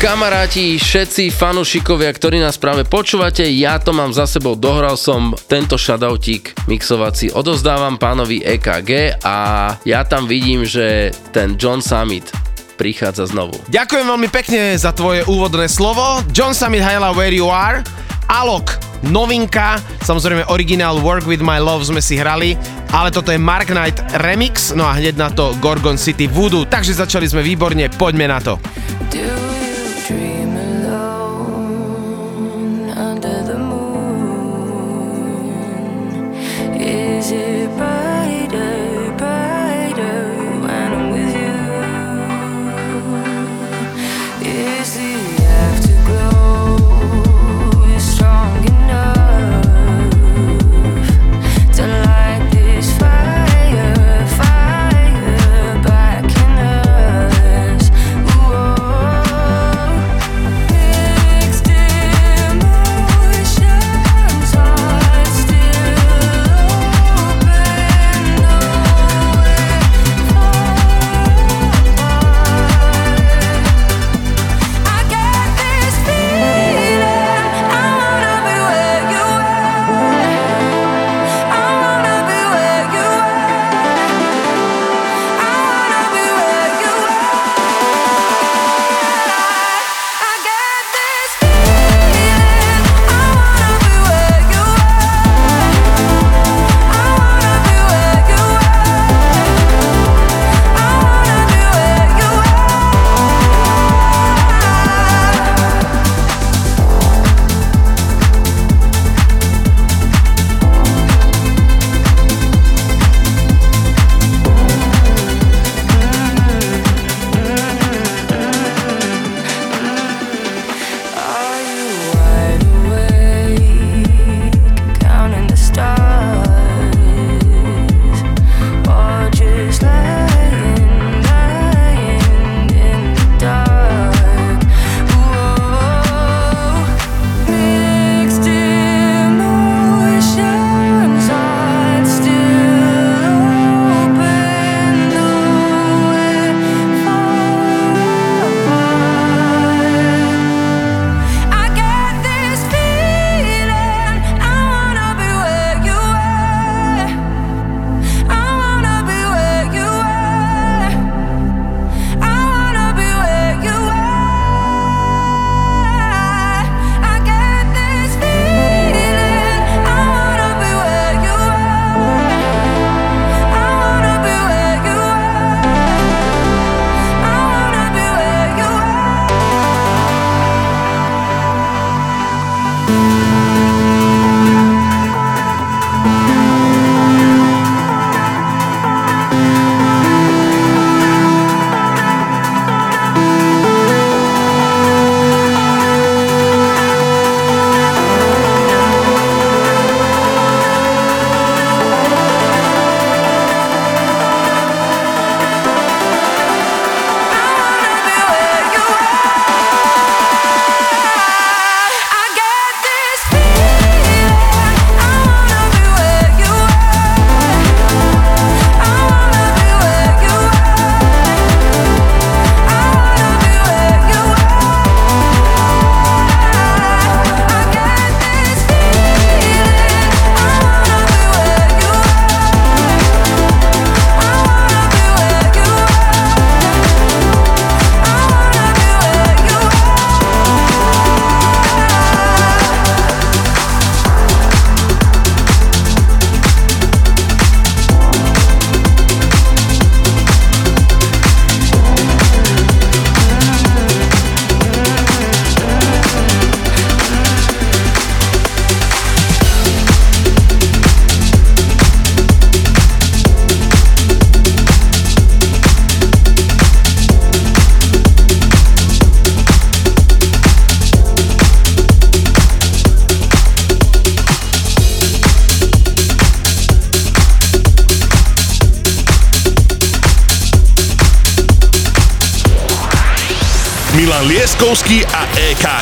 Kamaráti, 0.01 0.81
všetci 0.81 1.29
fanúšikovia, 1.29 2.09
ktorí 2.09 2.41
nás 2.41 2.57
práve 2.57 2.89
počúvate, 2.89 3.45
ja 3.53 3.77
to 3.77 3.93
mám 3.93 4.09
za 4.09 4.25
sebou, 4.25 4.57
dohral 4.57 4.97
som 4.97 5.37
tento 5.45 5.77
shoutoutík 5.77 6.57
mixovací, 6.65 7.29
odozdávam 7.29 8.01
pánovi 8.01 8.41
EKG 8.41 9.21
a 9.21 9.37
ja 9.85 10.01
tam 10.09 10.25
vidím, 10.25 10.65
že 10.65 11.13
ten 11.29 11.53
John 11.53 11.85
Summit 11.85 12.33
prichádza 12.81 13.29
znovu. 13.29 13.53
Ďakujem 13.69 14.09
veľmi 14.09 14.29
pekne 14.33 14.73
za 14.81 14.89
tvoje 14.89 15.21
úvodné 15.29 15.69
slovo. 15.69 16.25
John 16.33 16.57
Summit 16.57 16.81
Hyla 16.81 17.13
Where 17.13 17.29
You 17.29 17.53
Are. 17.53 17.85
Alok, 18.25 18.81
novinka, 19.05 19.77
samozrejme 20.01 20.49
originál 20.49 20.97
Work 20.97 21.29
With 21.29 21.45
My 21.45 21.61
Love 21.61 21.85
sme 21.85 22.01
si 22.01 22.17
hrali, 22.17 22.57
ale 22.95 23.11
toto 23.11 23.35
je 23.35 23.35
Mark 23.35 23.67
Knight 23.75 23.99
remix, 24.23 24.71
no 24.71 24.87
a 24.87 24.95
hneď 24.95 25.19
na 25.19 25.27
to 25.27 25.51
Gorgon 25.59 25.99
City 25.99 26.31
Voodoo, 26.31 26.63
takže 26.63 26.95
začali 26.95 27.27
sme 27.27 27.43
výborne, 27.43 27.91
poďme 27.91 28.31
na 28.31 28.39
to. 28.39 28.55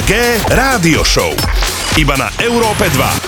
EKG 0.04 0.51
Rádio 0.51 0.99
Show. 1.08 1.32
Iba 1.95 2.20
na 2.20 2.28
Európe 2.43 2.91
2. 2.91 3.23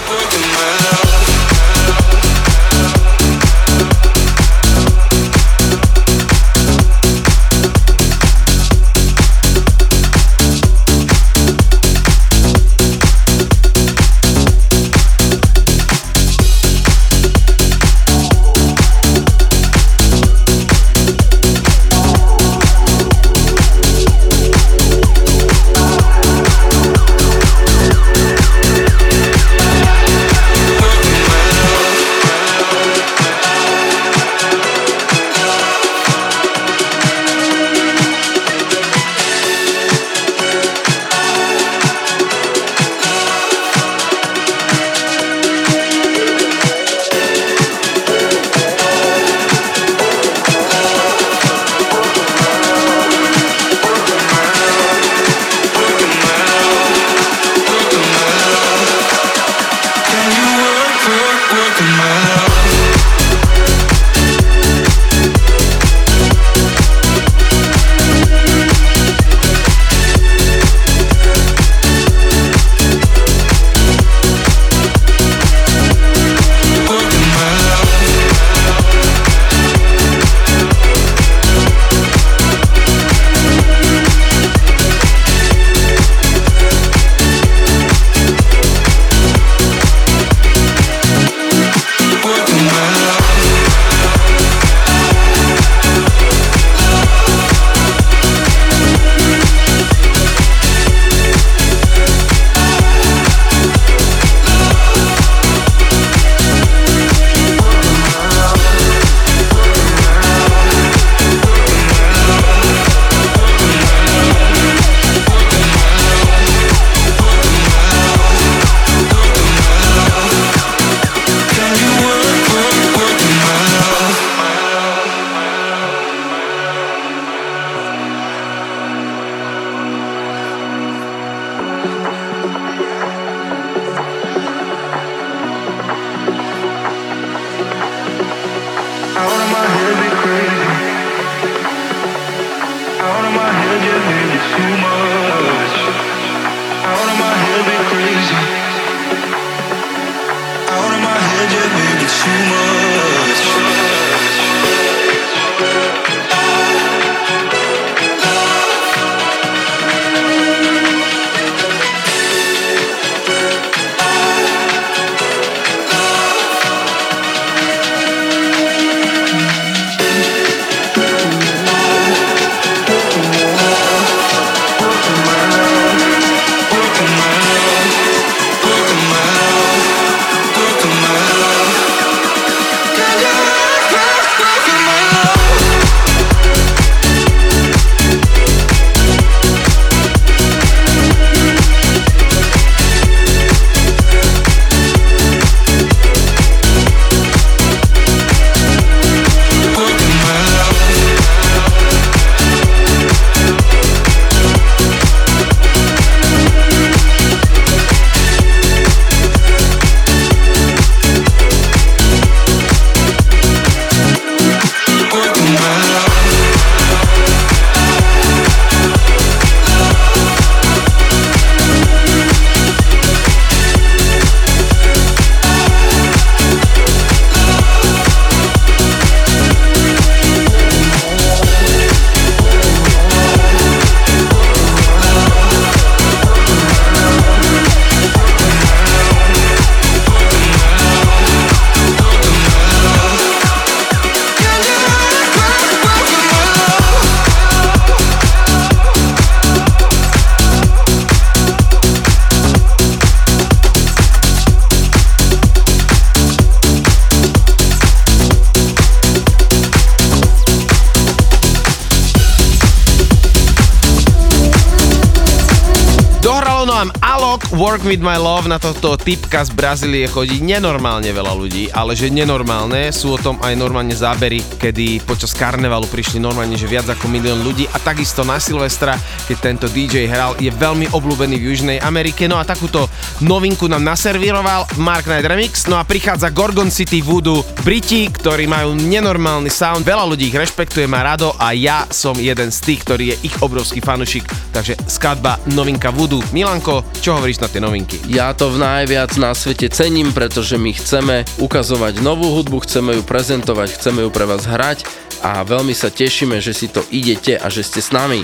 With 267.86 268.02
My 268.02 268.18
Love 268.18 268.50
na 268.50 268.58
toto 268.58 268.98
typka 268.98 269.46
z 269.46 269.54
Brazílie 269.54 270.10
chodí 270.10 270.42
nenormálne 270.42 271.06
veľa 271.14 271.38
ľudí, 271.38 271.70
ale 271.70 271.94
že 271.94 272.10
nenormálne, 272.10 272.90
sú 272.90 273.14
o 273.14 273.22
tom 273.22 273.38
aj 273.46 273.54
normálne 273.54 273.94
zábery, 273.94 274.42
kedy 274.58 275.06
počas 275.06 275.38
karnevalu 275.38 275.86
prišli 275.86 276.18
normálne, 276.18 276.58
že 276.58 276.66
viac 276.66 276.90
ako 276.90 277.06
milión 277.06 277.46
ľudí 277.46 277.70
a 277.70 277.78
takisto 277.78 278.26
na 278.26 278.42
Silvestra, 278.42 278.98
keď 279.30 279.38
tento 279.38 279.66
DJ 279.70 280.10
hral, 280.10 280.34
je 280.42 280.50
veľmi 280.50 280.90
obľúbený 280.98 281.38
v 281.38 281.46
Južnej 281.54 281.78
Amerike. 281.78 282.26
No 282.26 282.42
a 282.42 282.48
takúto 282.50 282.90
novinku 283.22 283.70
nám 283.70 283.86
naservíroval 283.86 284.66
Mark 284.82 285.06
Knight 285.06 285.30
Remix, 285.30 285.70
no 285.70 285.78
a 285.78 285.86
prichádza 285.86 286.34
Gorgon 286.34 286.74
City 286.74 287.06
Voodoo, 287.06 287.46
Briti, 287.62 288.10
ktorí 288.10 288.50
majú 288.50 288.74
nenormálny 288.74 289.54
sound, 289.54 289.86
veľa 289.86 290.10
ľudí 290.10 290.34
ich 290.34 290.40
rešpektuje, 290.42 290.90
má 290.90 291.06
rado 291.06 291.38
a 291.38 291.54
ja 291.54 291.86
som 291.94 292.18
jeden 292.18 292.50
z 292.50 292.60
tých, 292.66 292.82
ktorý 292.82 293.04
je 293.14 293.30
ich 293.30 293.36
obrovský 293.46 293.78
fanušik, 293.78 294.26
takže 294.50 294.74
skladba 294.90 295.38
novinka 295.54 295.94
Voodoo. 295.94 296.26
Milanko, 296.34 296.82
čo 296.98 297.22
hovoríš 297.22 297.46
na 297.46 297.52
tie 297.52 297.62
novinky? 297.62 297.75
Ja 298.08 298.32
to 298.32 298.54
v 298.54 298.62
najviac 298.64 299.18
na 299.20 299.36
svete 299.36 299.68
cením, 299.68 300.16
pretože 300.16 300.56
my 300.56 300.72
chceme 300.72 301.28
ukazovať 301.42 302.00
novú 302.00 302.32
hudbu, 302.40 302.64
chceme 302.64 302.96
ju 302.96 303.04
prezentovať, 303.04 303.76
chceme 303.76 304.06
ju 304.06 304.10
pre 304.14 304.24
vás 304.24 304.48
hrať 304.48 304.88
a 305.26 305.44
veľmi 305.44 305.76
sa 305.76 305.92
tešíme, 305.92 306.40
že 306.40 306.56
si 306.56 306.72
to 306.72 306.86
idete 306.94 307.36
a 307.36 307.48
že 307.52 307.66
ste 307.66 307.82
s 307.84 307.92
nami. 307.92 308.24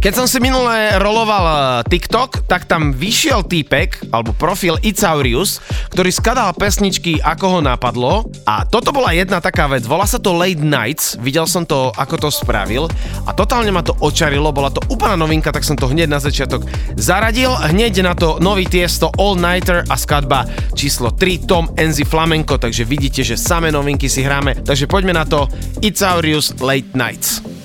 Keď 0.00 0.16
som 0.16 0.24
si 0.24 0.40
minule 0.40 0.96
roloval 0.96 1.44
eh, 1.44 1.58
TikTok, 1.84 2.48
tak 2.48 2.64
tam 2.64 2.96
vyšiel 2.96 3.44
týpek, 3.44 4.08
alebo 4.08 4.32
profil 4.32 4.80
Icaurius, 4.80 5.60
ktorý 5.92 6.08
skadal 6.08 6.56
pesničky, 6.56 7.20
ako 7.20 7.44
ho 7.44 7.60
napadlo. 7.60 8.24
A 8.48 8.64
toto 8.64 8.96
bola 8.96 9.12
jedna 9.12 9.44
taká 9.44 9.68
vec, 9.68 9.84
volá 9.84 10.08
sa 10.08 10.16
to 10.16 10.32
Late 10.32 10.64
Nights, 10.64 11.20
videl 11.20 11.44
som 11.44 11.68
to, 11.68 11.92
ako 12.00 12.16
to 12.16 12.28
spravil 12.32 12.88
a 13.28 13.36
totálne 13.36 13.68
ma 13.68 13.84
to 13.84 13.92
očarilo, 14.00 14.56
bola 14.56 14.72
to 14.72 14.80
úplná 14.88 15.20
novinka, 15.20 15.52
tak 15.52 15.68
som 15.68 15.76
to 15.76 15.92
hneď 15.92 16.08
na 16.08 16.16
začiatok 16.16 16.64
zaradil. 16.96 17.52
Hneď 17.60 18.00
na 18.00 18.16
to 18.16 18.40
nový 18.40 18.64
tiesto 18.64 19.12
All 19.20 19.36
Nighter 19.36 19.84
a 19.84 20.00
skadba 20.00 20.48
číslo 20.72 21.12
3 21.12 21.44
Tom 21.44 21.68
Enzi 21.76 22.08
Flamenco, 22.08 22.56
takže 22.56 22.88
vidíte, 22.88 23.20
že 23.20 23.36
samé 23.36 23.68
novinky 23.68 24.08
si 24.08 24.24
hráme. 24.24 24.64
Takže 24.64 24.88
poďme 24.88 25.12
na 25.12 25.28
to 25.28 25.44
Icaurius 25.84 26.56
Late 26.56 26.96
Nights. 26.96 27.59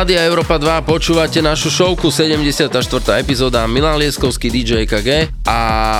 Rádia 0.00 0.24
Európa 0.24 0.56
2 0.56 0.80
počúvate 0.88 1.44
našu 1.44 1.68
showku 1.68 2.08
74. 2.08 2.72
epizóda 3.20 3.68
Milan 3.68 4.00
Lieskovský 4.00 4.48
DJ 4.48 4.88
KG 4.88 5.28
a 5.44 5.58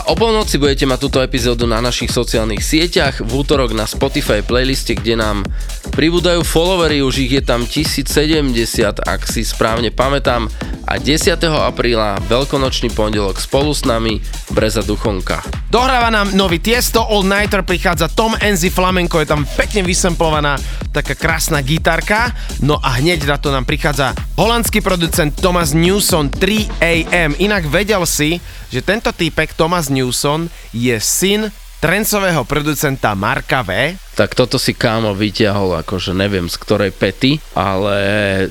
o 0.09 0.17
polnoci 0.17 0.57
budete 0.57 0.89
mať 0.89 0.99
túto 1.05 1.19
epizódu 1.21 1.69
na 1.69 1.85
našich 1.85 2.09
sociálnych 2.09 2.65
sieťach, 2.65 3.21
v 3.21 3.29
útorok 3.29 3.77
na 3.77 3.85
Spotify 3.85 4.41
playliste, 4.41 4.97
kde 4.97 5.21
nám 5.21 5.45
pribúdajú 5.93 6.41
followery, 6.49 7.05
už 7.05 7.29
ich 7.29 7.33
je 7.37 7.43
tam 7.45 7.69
1070, 7.69 9.05
ak 9.05 9.21
si 9.29 9.45
správne 9.45 9.93
pamätám 9.93 10.49
a 10.91 10.99
10. 10.99 11.39
apríla 11.47 12.19
veľkonočný 12.27 12.91
pondelok 12.91 13.39
spolu 13.39 13.71
s 13.71 13.87
nami 13.87 14.19
Breza 14.51 14.83
Duchonka. 14.83 15.39
Dohráva 15.71 16.11
nám 16.11 16.35
nový 16.35 16.59
Tiesto, 16.59 17.07
All 17.07 17.23
Nighter, 17.23 17.63
prichádza 17.63 18.11
Tom 18.11 18.35
Enzi 18.43 18.75
Flamenco, 18.75 19.23
je 19.23 19.31
tam 19.31 19.47
pekne 19.47 19.87
vysemplovaná 19.87 20.59
taká 20.91 21.15
krásna 21.15 21.63
gitarka, 21.63 22.35
no 22.67 22.83
a 22.83 22.99
hneď 22.99 23.23
na 23.23 23.39
to 23.39 23.55
nám 23.55 23.63
prichádza 23.63 24.19
holandský 24.35 24.83
producent 24.83 25.31
Thomas 25.39 25.71
Newson 25.71 26.27
3AM. 26.27 27.39
Inak 27.39 27.71
vedel 27.71 28.03
si, 28.03 28.43
že 28.75 28.83
tento 28.83 29.15
týpek 29.15 29.55
Thomas 29.55 29.87
Newson 29.87 30.51
je 30.75 30.99
syn 30.99 31.55
trencového 31.81 32.45
producenta 32.45 33.17
Marka 33.17 33.65
V. 33.65 33.97
Tak 34.15 34.37
toto 34.37 34.61
si 34.61 34.77
kámo 34.77 35.17
vyťahol, 35.17 35.81
akože 35.81 36.13
neviem 36.13 36.47
z 36.47 36.57
ktorej 36.61 36.93
pety, 36.93 37.41
ale 37.57 37.97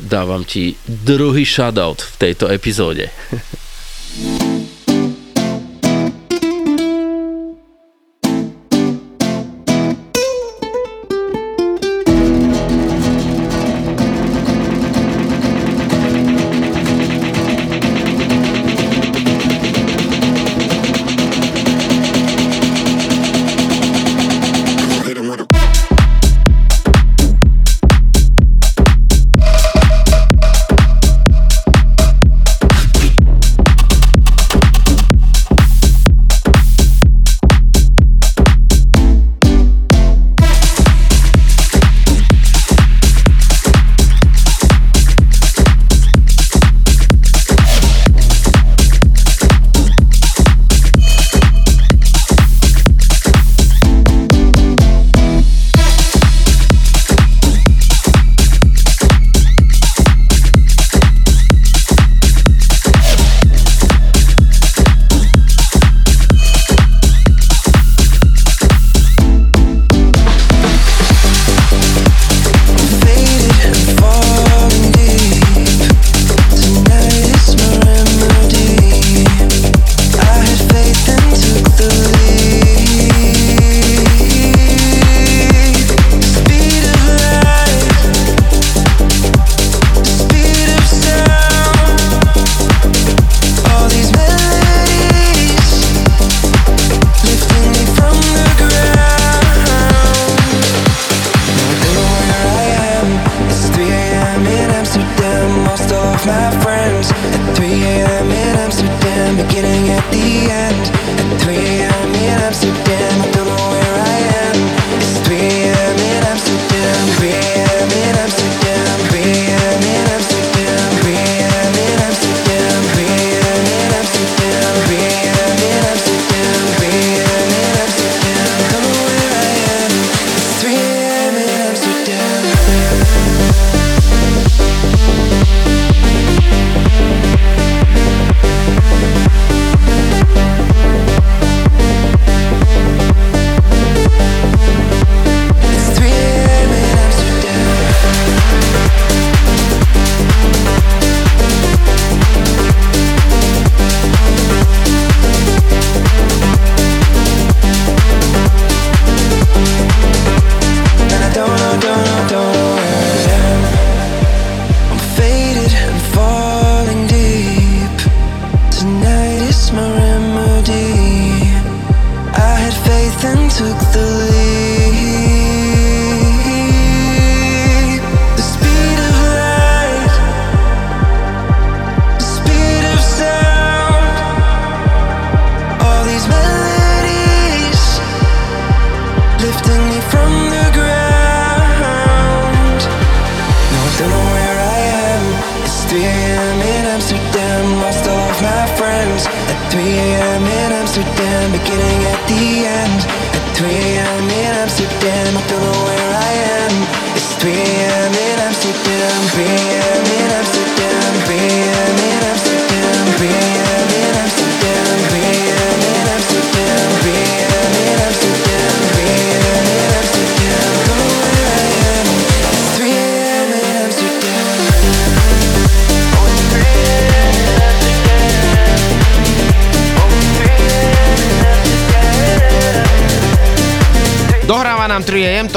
dávam 0.01 0.41
ti 0.41 0.73
druhý 0.83 1.45
shoutout 1.45 2.01
v 2.01 2.13
tejto 2.17 2.49
epizóde. 2.49 3.13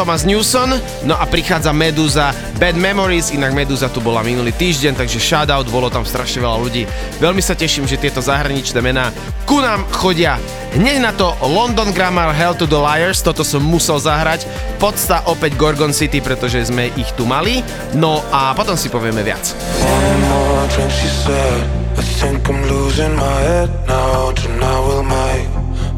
Thomas 0.03 0.27
Newson, 0.27 0.75
no 1.07 1.15
a 1.15 1.23
prichádza 1.31 1.71
Meduza 1.71 2.35
Bad 2.59 2.75
Memories, 2.75 3.31
inak 3.31 3.55
Meduza 3.55 3.87
tu 3.87 4.03
bola 4.03 4.19
minulý 4.27 4.51
týždeň, 4.51 4.99
takže 4.99 5.23
shoutout, 5.23 5.71
bolo 5.71 5.87
tam 5.95 6.03
strašne 6.03 6.43
veľa 6.43 6.59
ľudí. 6.59 6.91
Veľmi 7.23 7.39
sa 7.39 7.55
teším, 7.55 7.87
že 7.87 8.03
tieto 8.03 8.19
zahraničné 8.19 8.83
mená 8.83 9.15
ku 9.47 9.63
nám 9.63 9.87
chodia 9.95 10.43
Hneď 10.75 10.99
na 10.99 11.15
to 11.15 11.39
London 11.39 11.95
Grammar 11.95 12.35
Hell 12.35 12.59
to 12.59 12.67
the 12.67 12.75
Liars, 12.75 13.23
toto 13.23 13.47
som 13.47 13.63
musel 13.63 14.03
zahrať. 14.03 14.43
Podsta 14.83 15.23
opäť 15.31 15.55
Gorgon 15.55 15.95
City, 15.95 16.19
pretože 16.19 16.67
sme 16.67 16.91
ich 16.99 17.15
tu 17.15 17.23
mali. 17.23 17.63
No 17.95 18.27
a 18.35 18.51
potom 18.59 18.75
si 18.75 18.91
povieme 18.91 19.23
viac. 19.23 19.55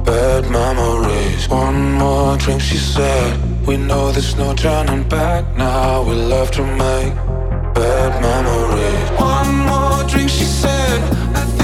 Bad 0.05 0.51
memories. 0.51 1.49
One 1.49 1.93
more 1.93 2.37
drink, 2.37 2.61
she 2.61 2.77
said. 2.77 3.54
We 3.66 3.78
know 3.78 4.12
there's 4.12 4.36
no 4.36 4.55
turning 4.55 5.09
back 5.09 5.57
now. 5.57 6.03
We 6.03 6.15
love 6.15 6.51
to 6.51 6.62
make 6.62 7.15
bad 7.74 8.20
memories. 8.20 9.11
One 9.19 9.53
more 9.66 10.05
drink, 10.07 10.28
she 10.28 10.45
said. 10.45 11.64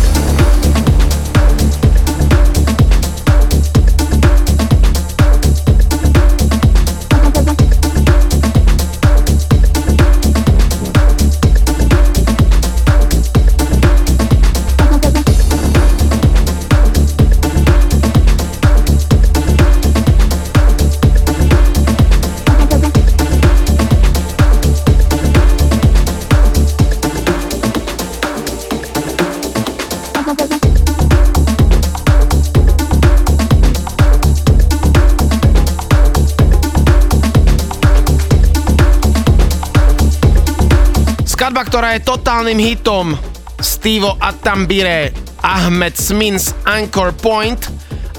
Ktorá 41.71 41.95
je 41.95 42.03
totálnym 42.03 42.59
hitom. 42.59 43.15
Stevo 43.63 44.19
Atambire, 44.19 45.15
Ahmed 45.39 45.95
Smins 45.95 46.51
Anchor 46.67 47.15
Point 47.15 47.63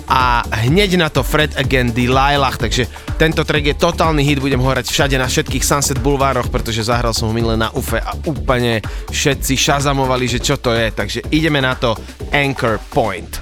a 0.08 0.40
hneď 0.64 0.96
na 0.96 1.12
to 1.12 1.20
Fred 1.20 1.52
Again 1.60 1.92
Delilah, 1.92 2.56
takže 2.56 2.88
tento 3.20 3.44
track 3.44 3.64
je 3.68 3.76
totálny 3.76 4.24
hit, 4.24 4.40
budem 4.40 4.56
ho 4.56 4.72
hrať 4.72 4.88
všade 4.88 5.20
na 5.20 5.28
všetkých 5.28 5.68
Sunset 5.68 6.00
Bulvároch, 6.00 6.48
pretože 6.48 6.88
zahral 6.88 7.12
som 7.12 7.28
ho 7.28 7.36
minule 7.36 7.60
na 7.60 7.68
UFE 7.76 8.00
a 8.00 8.16
úplne 8.24 8.80
všetci 9.12 9.52
šazamovali, 9.52 10.32
že 10.32 10.40
čo 10.40 10.56
to 10.56 10.72
je, 10.72 10.88
takže 10.88 11.20
ideme 11.28 11.60
na 11.60 11.76
to 11.76 11.92
Anchor 12.32 12.80
Point. 12.88 13.41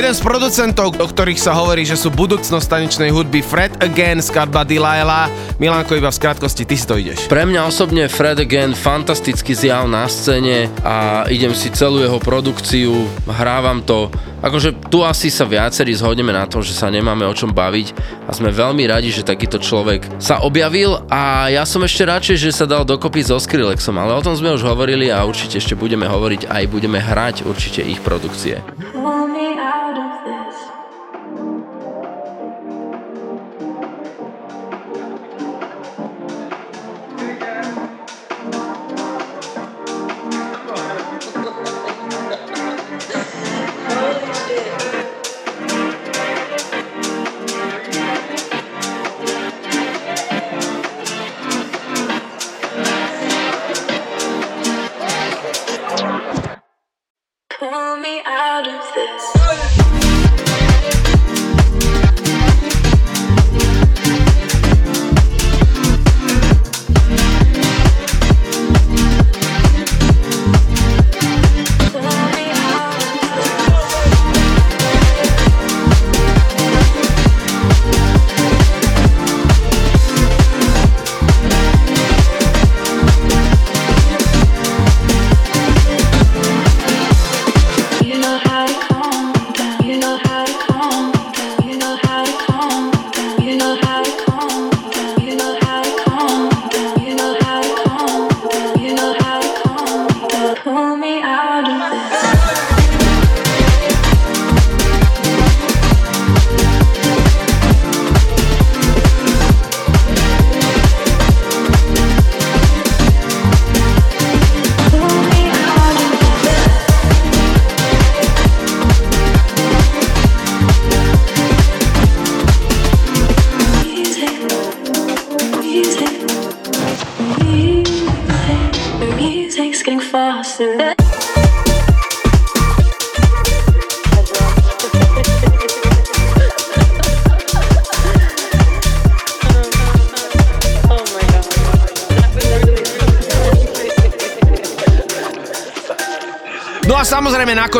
Jeden 0.00 0.16
z 0.16 0.24
producentov, 0.24 0.96
o 0.96 1.06
ktorých 1.12 1.36
sa 1.36 1.52
hovorí, 1.52 1.84
že 1.84 1.92
sú 1.92 2.08
budúcnosť 2.08 2.72
tanečnej 2.72 3.12
hudby 3.12 3.44
Fred 3.44 3.84
Again, 3.84 4.24
skladba 4.24 4.64
Delilah. 4.64 5.28
Milanko, 5.60 5.92
iba 5.92 6.08
v 6.08 6.16
skratkosti, 6.16 6.64
ty 6.64 6.72
si 6.72 6.88
to 6.88 6.96
ideš. 6.96 7.28
Pre 7.28 7.44
mňa 7.44 7.68
osobne 7.68 8.08
Fred 8.08 8.40
Again 8.40 8.72
fantastický 8.72 9.52
zjav 9.52 9.84
na 9.92 10.08
scéne 10.08 10.72
a 10.88 11.28
idem 11.28 11.52
si 11.52 11.68
celú 11.68 12.00
jeho 12.00 12.16
produkciu, 12.16 12.96
hrávam 13.28 13.84
to. 13.84 14.08
Akože 14.40 14.72
tu 14.88 15.04
asi 15.04 15.28
sa 15.28 15.44
viacerí 15.44 15.92
zhodneme 15.92 16.32
na 16.32 16.48
tom, 16.48 16.64
že 16.64 16.72
sa 16.72 16.88
nemáme 16.88 17.28
o 17.28 17.36
čom 17.36 17.52
baviť 17.52 17.92
a 18.24 18.32
sme 18.32 18.48
veľmi 18.48 18.88
radi, 18.88 19.12
že 19.12 19.20
takýto 19.20 19.60
človek 19.60 20.16
sa 20.16 20.40
objavil 20.40 20.96
a 21.12 21.52
ja 21.52 21.68
som 21.68 21.84
ešte 21.84 22.08
radšej, 22.08 22.48
že 22.48 22.56
sa 22.56 22.64
dal 22.64 22.88
dokopy 22.88 23.20
so 23.20 23.36
Skrillexom, 23.36 24.00
ale 24.00 24.16
o 24.16 24.24
tom 24.24 24.32
sme 24.32 24.56
už 24.56 24.64
hovorili 24.64 25.12
a 25.12 25.28
určite 25.28 25.60
ešte 25.60 25.76
budeme 25.76 26.08
hovoriť 26.08 26.48
aj 26.48 26.64
budeme 26.72 26.96
hrať 26.96 27.44
určite 27.44 27.84
ich 27.84 28.00
produkcie. 28.00 28.64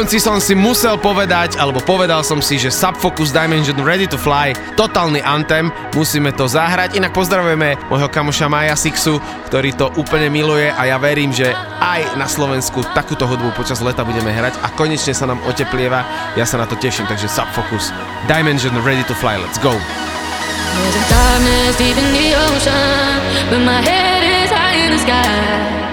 Konci 0.01 0.17
som 0.17 0.41
si 0.41 0.57
musel 0.57 0.97
povedať, 0.97 1.61
alebo 1.61 1.77
povedal 1.85 2.25
som 2.25 2.41
si, 2.41 2.57
že 2.57 2.73
Subfocus 2.73 3.37
Dimension 3.37 3.77
Ready 3.85 4.09
to 4.09 4.17
Fly, 4.17 4.57
totálny 4.73 5.21
anthem, 5.21 5.69
musíme 5.93 6.33
to 6.33 6.49
zahrať. 6.49 6.97
Inak 6.97 7.13
pozdravujeme 7.13 7.77
môjho 7.93 8.09
kamoša 8.09 8.49
Maja 8.49 8.81
Sixu, 8.81 9.21
ktorý 9.53 9.77
to 9.77 9.93
úplne 10.01 10.33
miluje 10.33 10.73
a 10.73 10.89
ja 10.89 10.97
verím, 10.97 11.37
že 11.37 11.53
aj 11.85 12.17
na 12.17 12.25
Slovensku 12.25 12.81
takúto 12.97 13.29
hudbu 13.29 13.53
počas 13.53 13.85
leta 13.85 14.01
budeme 14.01 14.33
hrať 14.33 14.57
a 14.65 14.73
konečne 14.73 15.13
sa 15.13 15.29
nám 15.29 15.37
oteplieva. 15.45 16.01
Ja 16.33 16.49
sa 16.49 16.57
na 16.57 16.65
to 16.65 16.81
teším, 16.81 17.05
takže 17.05 17.29
Subfocus 17.29 17.93
Dimension 18.25 18.73
Ready 18.81 19.05
to 19.05 19.13
Fly, 19.13 19.37
let's 19.37 19.61
go. 19.61 19.77
There's 19.77 20.97
a 20.97 21.05
darkness 21.13 21.77
deep 21.77 22.01
in 22.01 22.09
the 22.17 22.41
ocean, 22.49 23.21
but 23.53 23.61
my 23.69 23.85
head 23.85 24.25
is 24.25 24.49
high 24.49 24.81
in 24.81 24.97
the 24.97 25.01
sky. 25.05 25.90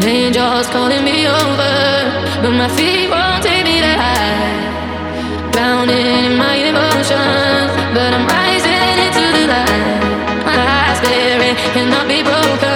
An 0.00 0.08
angel's 0.08 0.66
calling 0.68 1.04
me 1.04 1.28
over, 1.28 1.76
but 2.40 2.52
my 2.52 2.68
feet 2.68 3.10
won't 3.10 3.42
take 3.42 3.64
me 3.64 3.80
that 3.84 4.00
high. 4.00 5.52
Drowning 5.52 6.24
in 6.24 6.38
my 6.38 6.56
emotions, 6.56 7.68
but 7.92 8.08
I'm 8.16 8.24
rising 8.24 8.96
into 8.96 9.24
the 9.36 9.44
light. 9.52 10.46
My 10.46 10.94
spirit 10.96 11.54
cannot 11.74 12.08
be 12.08 12.22
broken. 12.22 12.69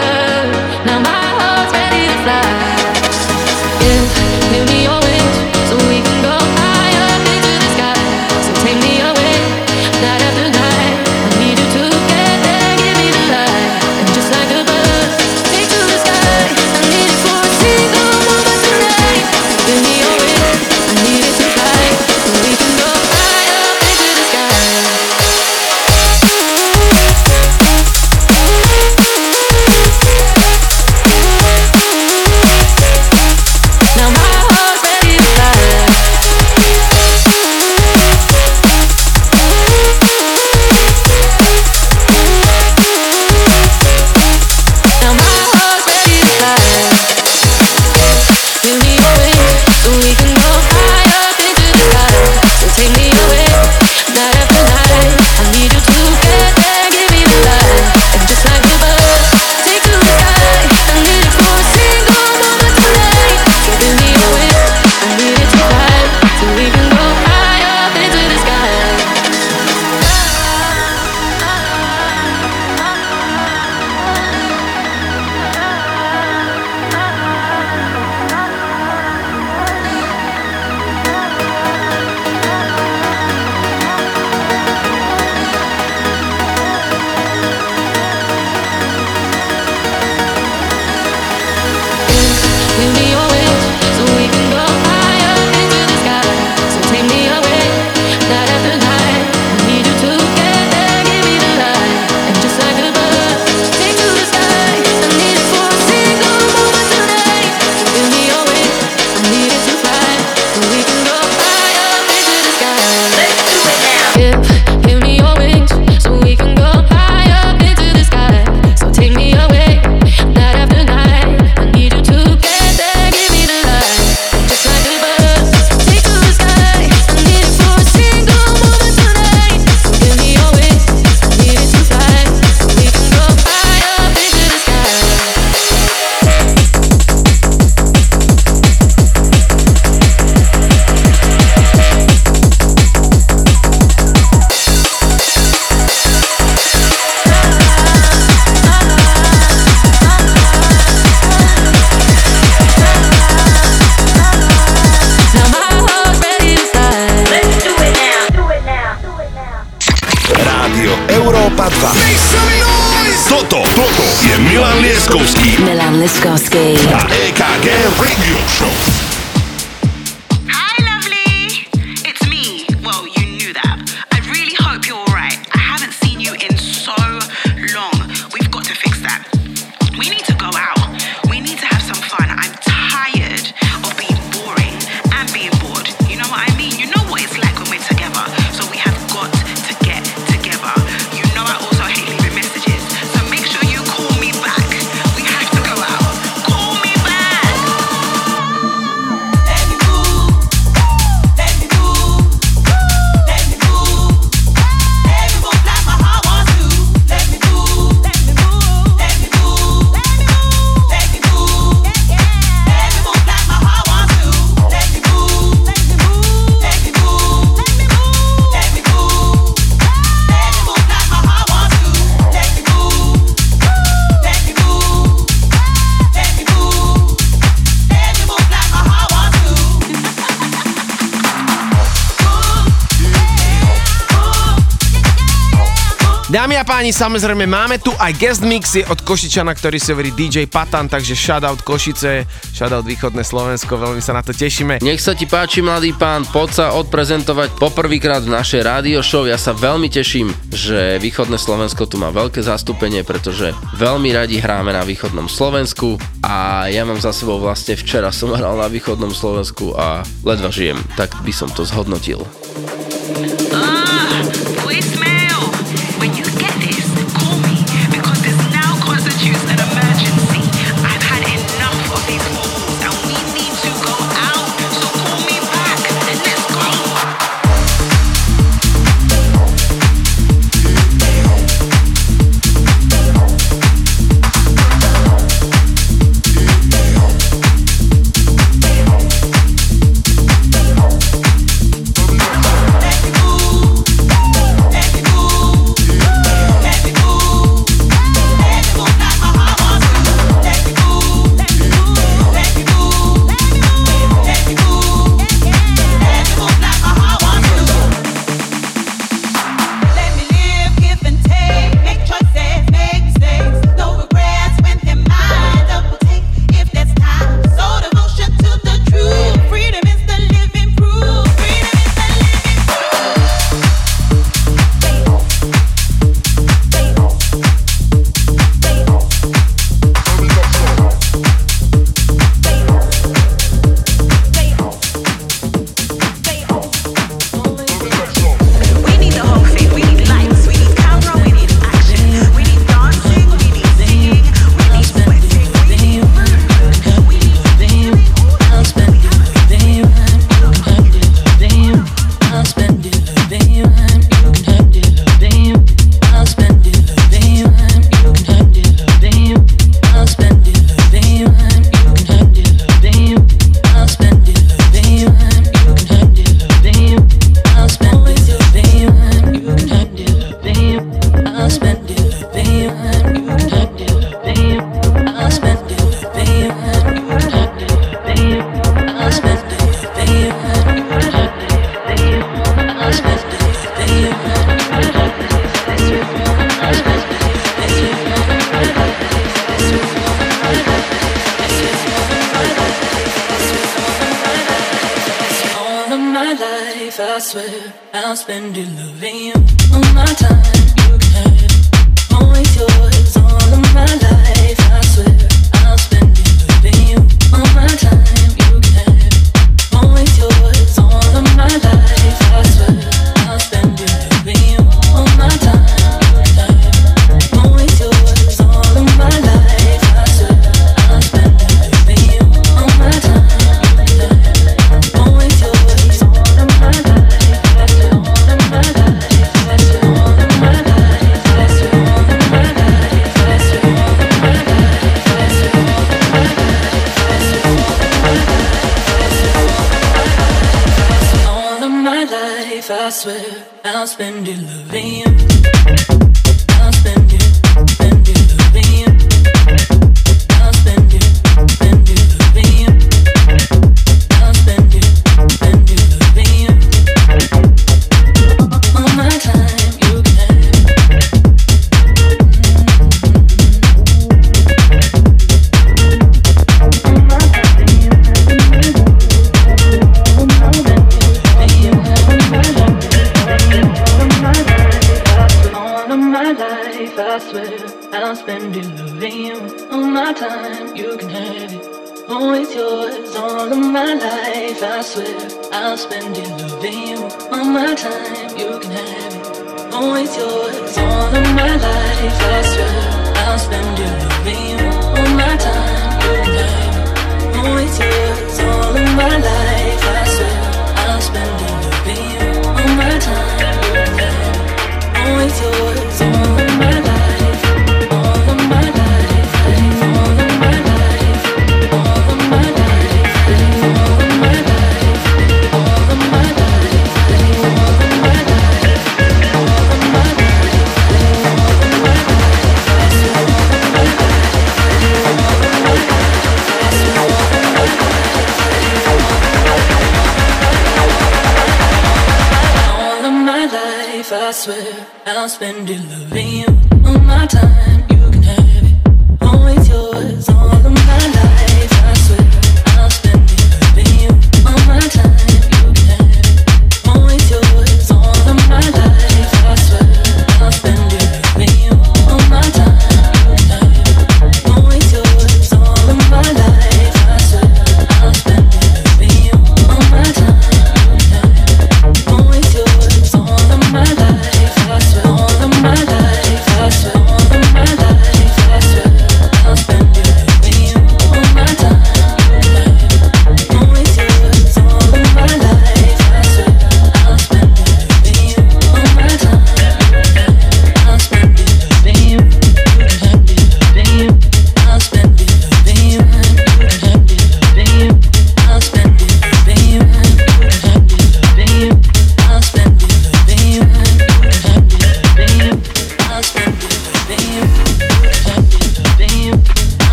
chalani, 236.85 237.17
samozrejme 237.17 237.49
máme 237.49 237.81
tu 237.81 237.97
aj 237.97 238.13
guest 238.21 238.43
mixy 238.45 238.85
od 238.85 239.01
Košičana, 239.01 239.57
ktorý 239.57 239.81
si 239.81 239.97
verí 239.97 240.13
DJ 240.13 240.45
Patan, 240.45 240.85
takže 240.85 241.17
shoutout 241.17 241.65
Košice, 241.65 242.29
shoutout 242.53 242.85
Východné 242.85 243.25
Slovensko, 243.25 243.81
veľmi 243.81 244.05
sa 244.05 244.13
na 244.13 244.21
to 244.21 244.37
tešíme. 244.37 244.85
Nech 244.85 245.01
sa 245.01 245.17
ti 245.17 245.25
páči, 245.25 245.65
mladý 245.65 245.97
pán, 245.97 246.29
poď 246.29 246.49
sa 246.53 246.67
odprezentovať 246.77 247.57
poprvýkrát 247.57 248.21
v 248.21 248.37
našej 248.37 248.61
rádio 248.69 249.01
show. 249.01 249.25
Ja 249.25 249.41
sa 249.41 249.57
veľmi 249.57 249.89
teším, 249.89 250.29
že 250.53 251.01
Východné 251.01 251.41
Slovensko 251.41 251.89
tu 251.89 251.97
má 251.97 252.13
veľké 252.13 252.45
zastúpenie, 252.45 253.01
pretože 253.01 253.57
veľmi 253.81 254.13
radi 254.13 254.37
hráme 254.37 254.77
na 254.77 254.85
Východnom 254.85 255.33
Slovensku 255.33 255.97
a 256.21 256.69
ja 256.69 256.85
mám 256.85 257.01
za 257.01 257.17
sebou 257.17 257.41
vlastne 257.41 257.81
včera 257.81 258.13
som 258.13 258.37
hral 258.37 258.61
na 258.61 258.69
Východnom 258.69 259.17
Slovensku 259.17 259.73
a 259.73 260.05
ledva 260.21 260.53
žijem, 260.53 260.77
tak 261.01 261.17
by 261.25 261.33
som 261.33 261.49
to 261.49 261.65
zhodnotil. 261.65 262.29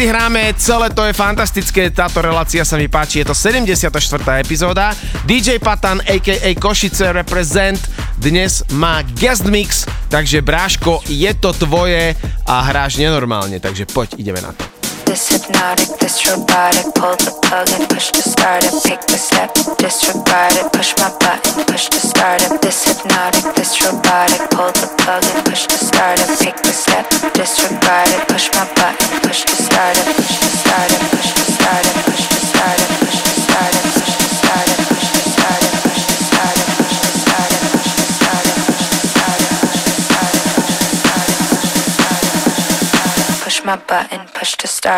si 0.00 0.08
hráme, 0.08 0.56
celé 0.56 0.88
to 0.96 1.04
je 1.04 1.12
fantastické, 1.12 1.92
táto 1.92 2.24
relácia 2.24 2.64
sa 2.64 2.80
mi 2.80 2.88
páči, 2.88 3.20
je 3.20 3.28
to 3.28 3.36
74. 3.36 3.92
epizóda. 4.40 4.96
DJ 5.28 5.60
Patan, 5.60 6.00
a.k.a. 6.00 6.56
Košice 6.56 7.12
Represent, 7.12 7.76
dnes 8.16 8.64
má 8.72 9.04
guest 9.04 9.44
mix, 9.44 9.84
takže 10.08 10.40
Bráško, 10.40 11.04
je 11.04 11.28
to 11.36 11.52
tvoje 11.52 12.16
a 12.48 12.54
hráš 12.64 12.96
nenormálne, 12.96 13.60
takže 13.60 13.84
poď, 13.92 14.16
ideme 14.16 14.40
na 14.40 14.56
to. 14.56 14.64
This 15.04 15.36
hypnotic, 15.36 15.92
this 16.00 16.16
robotic, 16.32 16.88
pull 16.96 17.20
the 17.20 17.36
plug 17.44 17.68
and 17.76 17.84
push 17.92 18.08
to 18.16 18.24
start 18.24 18.64
it, 18.64 18.72
pick 18.80 19.04
the 19.04 19.20
step, 19.20 19.52
disregard 19.76 20.56
it, 20.56 20.72
push 20.72 20.96
my 20.96 21.12
button, 21.20 21.60
push 21.68 21.92
to 21.92 22.00
start 22.00 22.40
it, 22.40 22.56
this 22.64 22.88
hypnotic. 22.88 23.29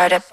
started 0.09 0.32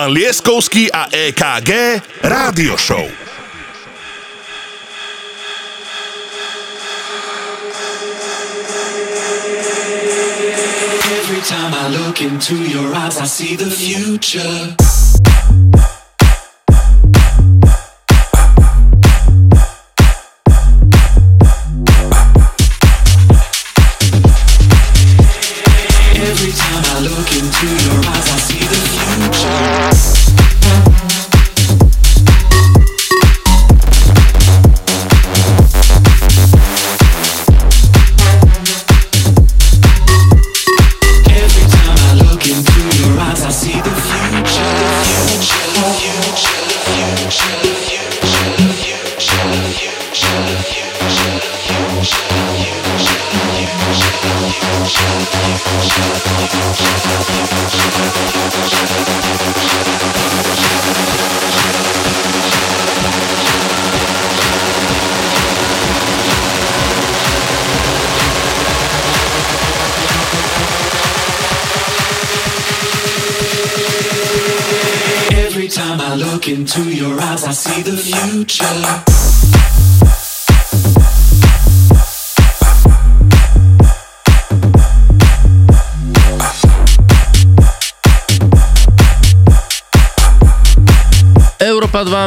Milan 0.00 0.16
Lieskovský 0.16 0.88
a 0.88 1.12
EKG 1.12 2.00
Rádio 2.24 2.72
Show. 2.80 3.04
Every 11.04 11.42
time 11.44 11.76
I 11.76 11.92
look 11.92 12.24
into 12.24 12.56
your 12.56 12.96
eyes, 12.96 13.20
I 13.20 13.28
see 13.28 13.60
the 13.60 13.68
future. 13.68 15.19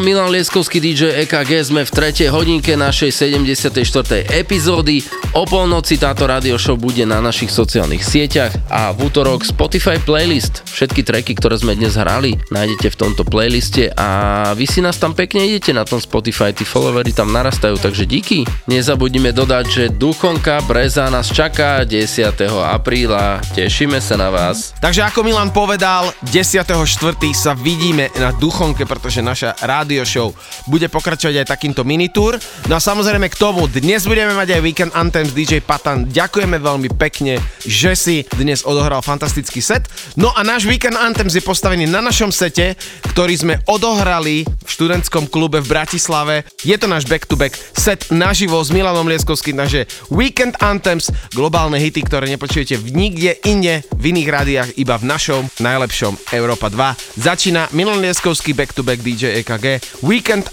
Milan 0.04 0.36
Lieskovský 0.36 0.84
DJ 0.84 1.24
EKG, 1.24 1.64
sme 1.64 1.88
v 1.88 1.92
tretej 1.96 2.28
hodinke 2.28 2.76
našej 2.76 3.32
74. 3.32 4.28
epizódy. 4.36 5.00
O 5.32 5.48
polnoci 5.48 5.96
táto 5.96 6.28
radio 6.28 6.60
show 6.60 6.76
bude 6.76 7.08
na 7.08 7.24
našich 7.24 7.48
sociálnych 7.48 8.04
sieťach 8.04 8.52
a 8.68 8.92
v 8.92 9.08
útorok 9.08 9.48
Spotify 9.48 9.96
playlist. 10.04 10.60
Všetky 10.74 11.06
tracky, 11.06 11.38
ktoré 11.38 11.54
sme 11.62 11.78
dnes 11.78 11.94
hrali, 11.94 12.34
nájdete 12.50 12.90
v 12.90 12.98
tomto 12.98 13.22
playliste 13.22 13.94
a 13.94 14.50
vy 14.58 14.66
si 14.66 14.82
nás 14.82 14.98
tam 14.98 15.14
pekne 15.14 15.46
idete 15.46 15.70
na 15.70 15.86
tom 15.86 16.02
Spotify, 16.02 16.50
tí 16.50 16.66
followery 16.66 17.14
tam 17.14 17.30
narastajú, 17.30 17.78
takže 17.78 18.10
díky. 18.10 18.42
Nezabudnime 18.66 19.30
dodať, 19.38 19.66
že 19.70 19.84
Duchonka 19.94 20.66
Breza 20.66 21.14
nás 21.14 21.30
čaká 21.30 21.86
10. 21.86 22.50
apríla, 22.66 23.38
tešíme 23.54 24.02
sa 24.02 24.18
na 24.18 24.34
vás. 24.34 24.74
Takže 24.82 25.06
ako 25.06 25.22
Milan 25.22 25.54
povedal, 25.54 26.10
10.4. 26.34 26.66
sa 27.38 27.54
vidíme 27.54 28.10
na 28.18 28.34
Duchonke, 28.34 28.90
pretože 28.90 29.22
naša 29.22 29.54
rádio 29.62 30.02
show 30.02 30.34
bude 30.68 30.88
pokračovať 30.88 31.44
aj 31.44 31.52
takýmto 31.52 31.84
minitúr. 31.84 32.40
No 32.72 32.78
a 32.78 32.82
samozrejme 32.82 33.28
k 33.28 33.40
tomu, 33.40 33.68
dnes 33.68 34.08
budeme 34.08 34.32
mať 34.32 34.56
aj 34.56 34.62
Weekend 34.64 34.94
Anthems 34.96 35.36
DJ 35.36 35.60
Patan. 35.60 36.08
Ďakujeme 36.08 36.58
veľmi 36.62 36.90
pekne, 36.96 37.42
že 37.68 37.92
si 38.00 38.16
dnes 38.40 38.64
odohral 38.64 39.04
fantastický 39.04 39.60
set. 39.60 39.90
No 40.16 40.32
a 40.32 40.46
náš 40.48 40.64
Weekend 40.64 40.96
Anthems 40.96 41.36
je 41.36 41.44
postavený 41.44 41.90
na 41.90 42.00
našom 42.00 42.32
sete, 42.32 42.80
ktorý 43.12 43.34
sme 43.36 43.56
odohrali 43.68 44.48
v 44.48 44.70
študentskom 44.70 45.28
klube 45.28 45.60
v 45.60 45.68
Bratislave. 45.68 46.48
Je 46.64 46.76
to 46.80 46.88
náš 46.88 47.10
back-to-back 47.12 47.54
set 47.76 48.08
naživo 48.14 48.62
s 48.64 48.72
Milanom 48.72 49.06
Lieskovským, 49.10 49.60
takže 49.60 49.86
Weekend 50.14 50.56
Anthems, 50.64 51.12
globálne 51.36 51.82
hity, 51.82 52.06
ktoré 52.08 52.32
nepočujete 52.32 52.80
v 52.80 52.88
nikde 52.96 53.32
inde, 53.44 53.84
v 53.92 54.04
iných 54.16 54.30
rádiách, 54.30 54.70
iba 54.80 54.96
v 54.96 55.10
našom 55.10 55.44
najlepšom 55.60 56.32
Európa 56.32 56.72
2. 56.72 57.20
Začína 57.20 57.74
Milan 57.76 58.00
Lieskovský 58.00 58.56
back-to-back 58.56 59.04
DJ 59.04 59.44
EKG 59.44 60.00
Weekend 60.06 60.53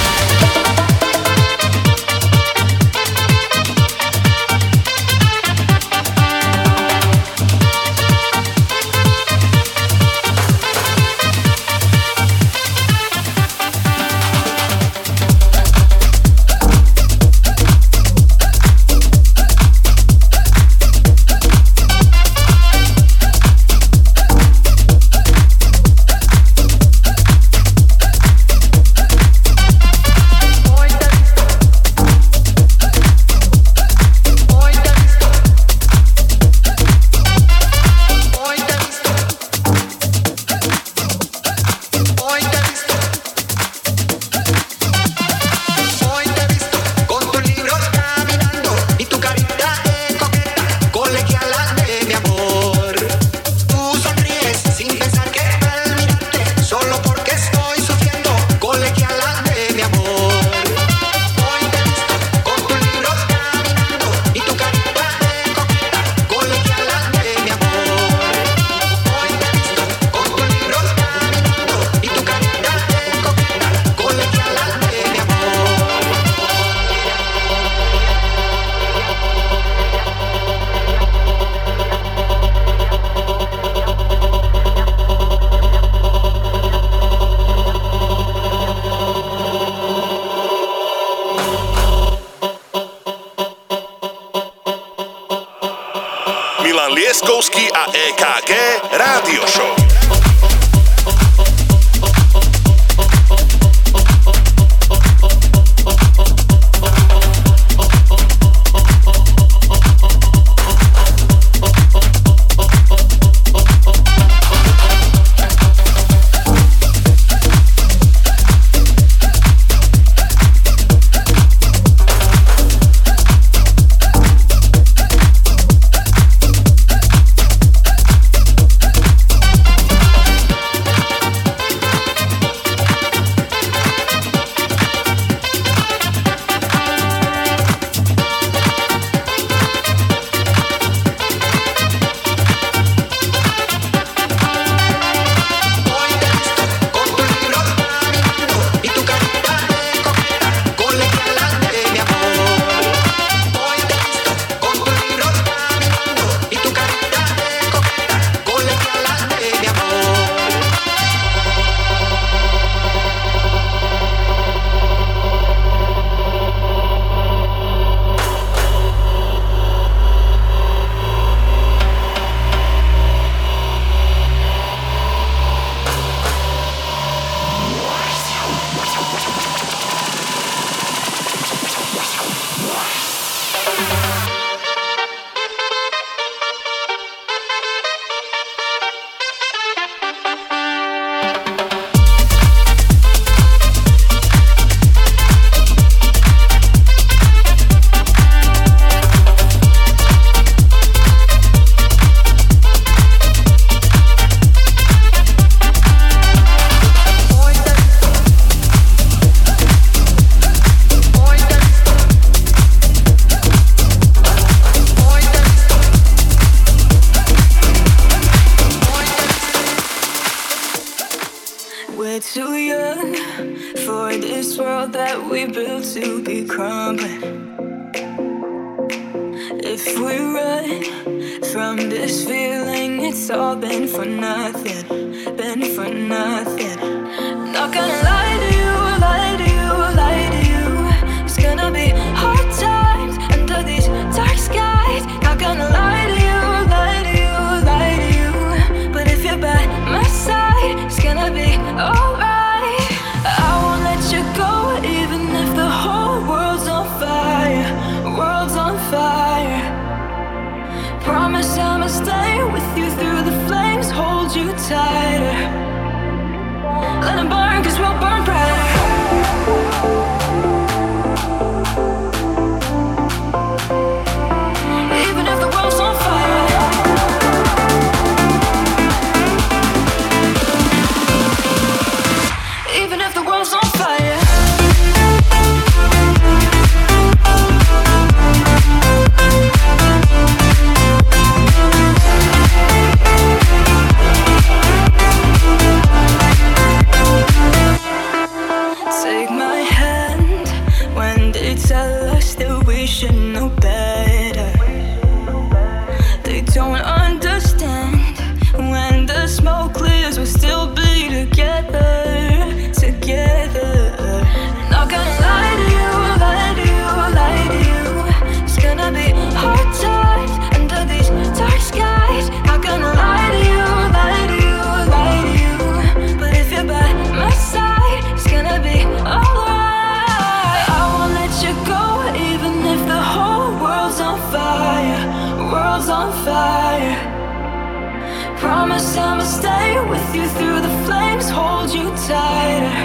you 340.15 340.27
through 340.27 340.61
the 340.61 340.85
flames, 340.85 341.29
hold 341.29 341.73
you 341.73 341.89
tighter. 342.07 342.79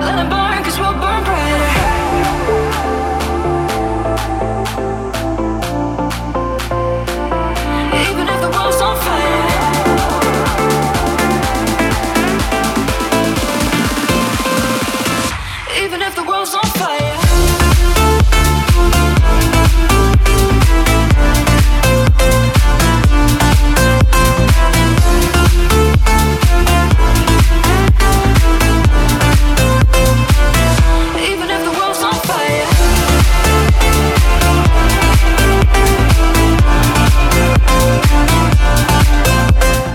Let 0.00 0.24
it 0.24 0.30
burn, 0.30 0.64
cause 0.64 0.78
we'll 0.78 0.92
burn 0.92 1.24
bright. 1.24 1.49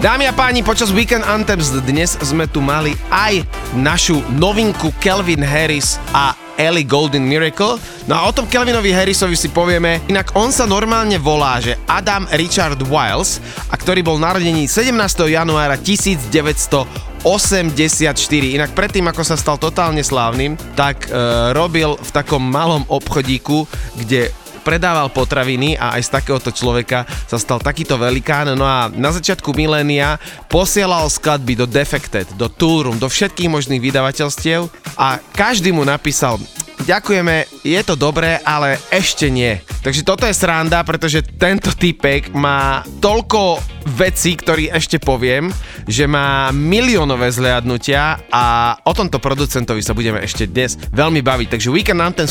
Dámy 0.06 0.30
a 0.30 0.38
páni, 0.38 0.62
počas 0.62 0.94
Weekend 0.94 1.26
Anthems 1.26 1.74
dnes 1.82 2.14
sme 2.22 2.46
tu 2.46 2.62
mali 2.62 2.94
aj 3.10 3.42
našu 3.74 4.22
novinku 4.38 4.94
Kelvin 5.02 5.42
Harris 5.42 5.98
a 6.14 6.38
Ellie 6.62 6.86
Golden 6.86 7.26
Miracle. 7.26 7.82
No 8.06 8.14
a 8.14 8.30
o 8.30 8.32
tom 8.32 8.46
Kelvinovi 8.46 8.94
Harrisovi 8.94 9.34
si 9.34 9.50
povieme. 9.50 10.06
Inak 10.06 10.38
on 10.38 10.54
sa 10.54 10.70
normálne 10.70 11.18
volá, 11.18 11.58
že 11.58 11.74
Adam 11.90 12.30
Richard 12.38 12.78
Wiles, 12.86 13.42
a 13.66 13.74
ktorý 13.74 14.06
bol 14.06 14.22
narodený 14.22 14.70
17. 14.70 14.94
januára 15.26 15.74
1900 15.74 17.18
84. 17.26 18.06
Inak 18.30 18.78
predtým, 18.78 19.10
ako 19.10 19.26
sa 19.26 19.34
stal 19.34 19.58
totálne 19.58 20.06
slávnym, 20.06 20.54
tak 20.78 21.10
e, 21.10 21.18
robil 21.58 21.98
v 21.98 22.10
takom 22.14 22.46
malom 22.46 22.86
obchodíku, 22.86 23.66
kde 23.98 24.30
predával 24.66 25.14
potraviny 25.14 25.78
a 25.78 25.94
aj 25.96 26.10
z 26.10 26.14
takéhoto 26.18 26.50
človeka 26.50 27.06
sa 27.30 27.38
stal 27.38 27.62
takýto 27.62 28.02
velikán. 28.02 28.50
No 28.58 28.66
a 28.66 28.90
na 28.90 29.14
začiatku 29.14 29.54
milénia 29.54 30.18
posielal 30.50 31.06
skladby 31.06 31.54
do 31.54 31.70
Defected, 31.70 32.34
do 32.34 32.50
Toolroom, 32.50 32.98
do 32.98 33.06
všetkých 33.06 33.54
možných 33.54 33.78
vydavateľstiev 33.78 34.66
a 34.98 35.22
každý 35.38 35.70
mu 35.70 35.86
napísal 35.86 36.42
ďakujeme, 36.86 37.66
je 37.66 37.82
to 37.82 37.98
dobré, 37.98 38.38
ale 38.46 38.78
ešte 38.94 39.28
nie. 39.34 39.58
Takže 39.82 40.06
toto 40.06 40.30
je 40.30 40.38
sranda, 40.38 40.86
pretože 40.86 41.26
tento 41.26 41.74
typek 41.74 42.30
má 42.32 42.86
toľko 43.02 43.60
vecí, 43.98 44.38
ktorý 44.38 44.70
ešte 44.74 45.02
poviem, 45.02 45.50
že 45.90 46.06
má 46.06 46.50
miliónové 46.54 47.30
zliadnutia 47.34 48.30
a 48.30 48.78
o 48.86 48.94
tomto 48.94 49.18
producentovi 49.18 49.82
sa 49.82 49.98
budeme 49.98 50.22
ešte 50.22 50.46
dnes 50.46 50.78
veľmi 50.94 51.22
baviť. 51.22 51.48
Takže 51.58 51.74
Weekend 51.74 52.02
nám 52.02 52.14
ten 52.14 52.30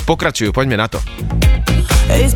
poďme 0.55 0.79
na 0.79 0.87
to. 0.87 1.03
It's 2.15 2.35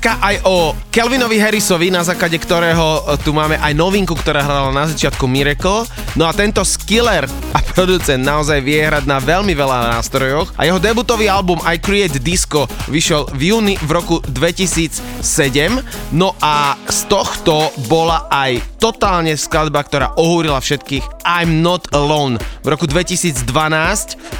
otázka 0.00 0.24
aj 0.24 0.36
o 0.48 0.72
Kelvinovi 0.88 1.36
Harrisovi, 1.36 1.92
na 1.92 2.00
základe 2.00 2.40
ktorého 2.40 3.04
e, 3.04 3.20
tu 3.20 3.36
máme 3.36 3.60
aj 3.60 3.76
novinku, 3.76 4.16
ktorá 4.16 4.40
hrala 4.40 4.72
na 4.72 4.88
začiatku 4.88 5.28
Miracle. 5.28 5.84
No 6.16 6.24
a 6.24 6.32
tento 6.32 6.64
skiller 6.64 7.28
a 7.52 7.60
producent 7.76 8.24
naozaj 8.24 8.64
vie 8.64 8.80
hrať 8.80 9.04
na 9.04 9.20
veľmi 9.20 9.52
veľa 9.52 9.92
nástrojoch 9.92 10.56
a 10.56 10.64
jeho 10.64 10.80
debutový 10.80 11.28
album 11.28 11.60
I 11.68 11.76
Create 11.76 12.16
Disco 12.16 12.64
vyšiel 12.88 13.28
v 13.36 13.52
júni 13.52 13.74
v 13.76 13.90
roku 13.92 14.24
2007. 14.24 15.04
No 16.16 16.32
a 16.40 16.80
z 16.88 17.00
tohto 17.04 17.68
bola 17.84 18.24
aj 18.32 18.80
totálne 18.80 19.36
skladba, 19.36 19.84
ktorá 19.84 20.16
ohúrila 20.16 20.64
všetkých 20.64 21.28
I'm 21.28 21.60
Not 21.60 21.92
Alone. 21.92 22.40
V 22.64 22.72
roku 22.72 22.88
2012 22.88 23.44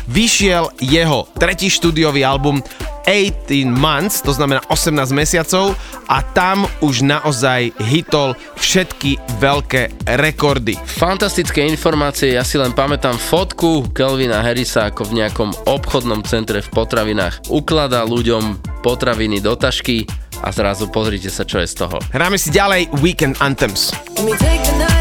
vyšiel 0.08 0.72
jeho 0.80 1.28
tretí 1.36 1.68
štúdiový 1.68 2.24
album 2.24 2.64
18 3.10 3.66
months, 3.66 4.22
to 4.22 4.30
znamená 4.30 4.62
18 4.70 5.10
mesiacov 5.10 5.74
a 6.06 6.22
tam 6.22 6.70
už 6.78 7.02
naozaj 7.02 7.74
hitol 7.90 8.38
všetky 8.54 9.18
veľké 9.42 10.06
rekordy. 10.14 10.78
Fantastické 10.86 11.66
informácie, 11.66 12.38
ja 12.38 12.46
si 12.46 12.54
len 12.54 12.70
pamätám 12.70 13.18
fotku 13.18 13.90
Kelvina 13.90 14.46
Harrisa 14.46 14.94
ako 14.94 15.10
v 15.10 15.26
nejakom 15.26 15.50
obchodnom 15.66 16.22
centre 16.22 16.62
v 16.62 16.70
potravinách. 16.70 17.50
Ukladá 17.50 18.06
ľuďom 18.06 18.62
potraviny 18.86 19.42
do 19.42 19.58
tašky 19.58 20.06
a 20.46 20.54
zrazu 20.54 20.86
pozrite 20.86 21.34
sa, 21.34 21.42
čo 21.42 21.58
je 21.58 21.66
z 21.66 21.82
toho. 21.82 21.98
Hráme 22.14 22.38
si 22.38 22.54
ďalej 22.54 22.94
Weekend 23.02 23.42
Anthems. 23.42 23.90
Let 24.14 24.22
me 24.22 24.34
take 24.38 24.62
the 24.70 24.78
night. 24.78 24.99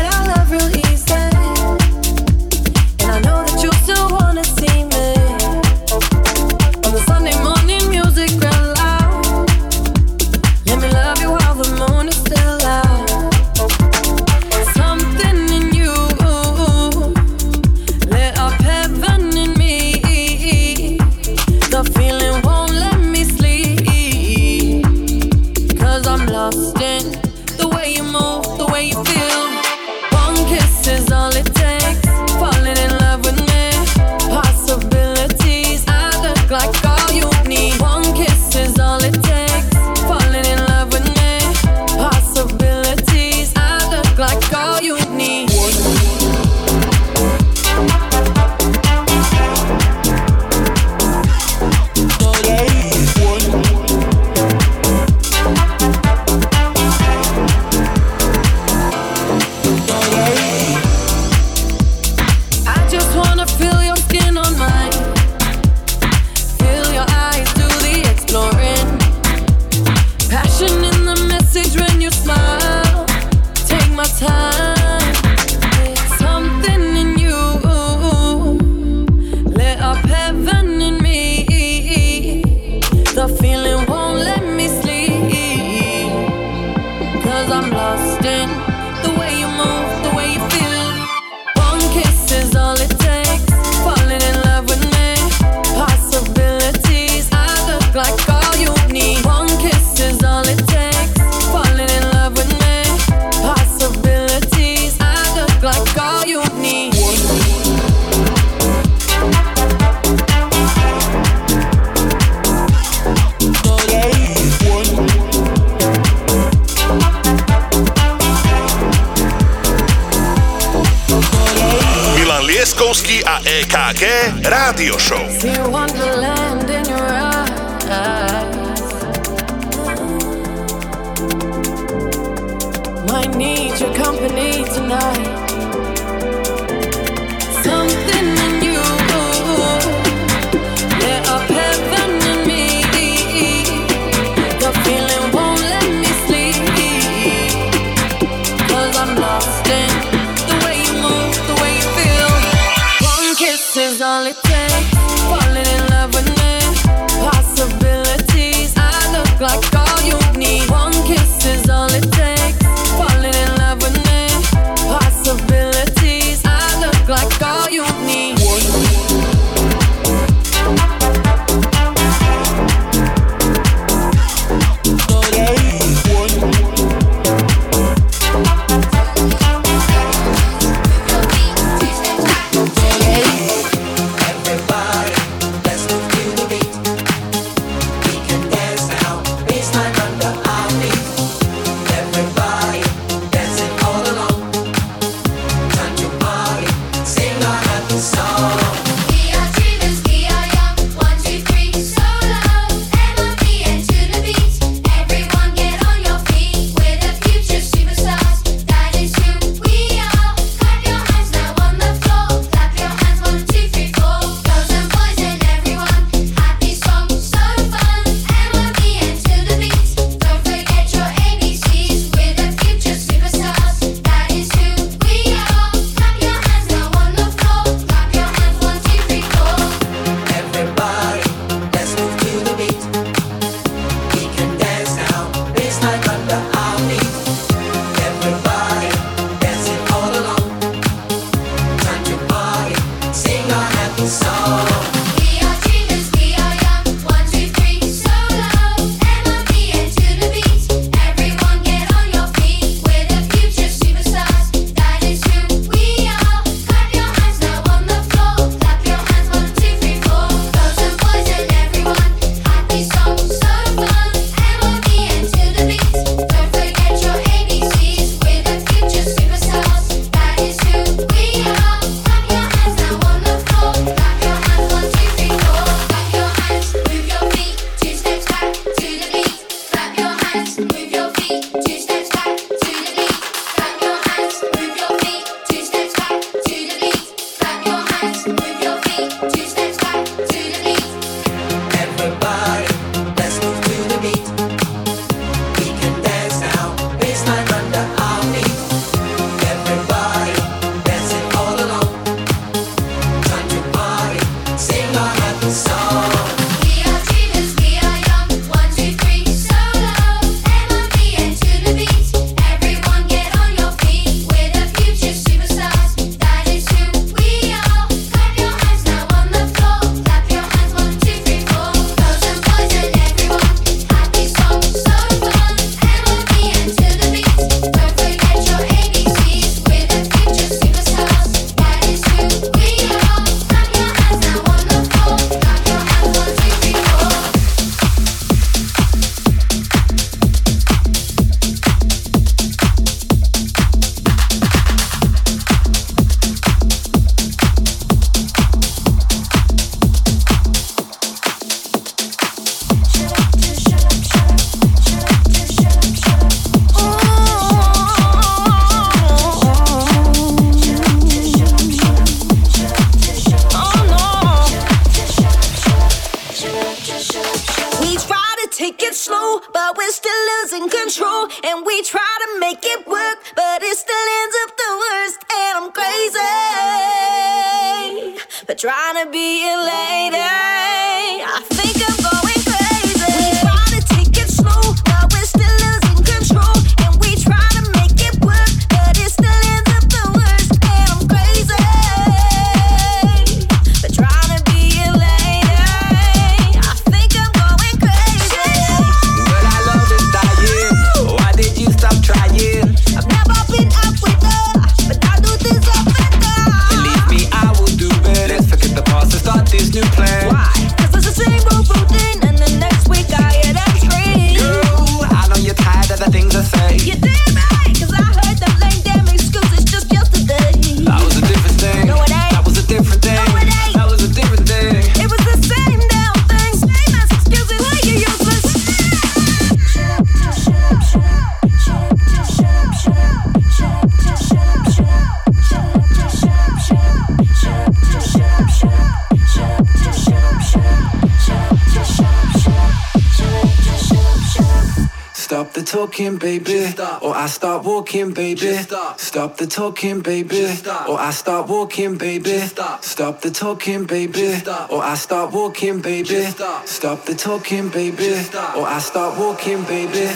talking, 445.99 446.17
baby, 446.17 446.73
or 447.01 447.13
I 447.13 447.27
start 447.27 447.65
walking, 447.65 448.13
baby. 448.13 448.53
Stop. 448.97 449.35
The 449.35 449.47
talking, 449.47 449.99
baby, 450.01 450.45
or 450.87 450.97
I 450.97 451.11
start 451.11 451.49
walking, 451.49 451.97
baby. 451.97 452.39
Stop. 452.39 453.21
The 453.21 453.31
talking, 453.31 453.85
baby, 453.85 454.41
or 454.69 454.81
I 454.81 454.95
start 454.95 455.33
walking, 455.33 455.81
baby. 455.81 456.25
Stop. 456.65 457.05
The 457.05 457.15
talking, 457.15 457.69
baby, 457.69 458.13
or 458.55 458.65
I 458.65 458.79
start 458.79 459.19
walking, 459.19 459.63
baby. 459.63 460.07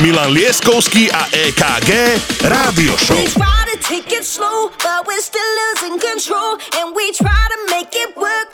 Milan 0.00 0.30
Lieskovský 0.30 1.10
a 1.10 1.24
EKG 1.34 1.90
Rádio 2.46 2.94
Show. 2.94 3.55
and 6.34 6.94
we 6.94 7.12
try 7.12 7.48
to 7.50 7.70
make 7.70 7.94
it 7.94 8.16
work. 8.16 8.45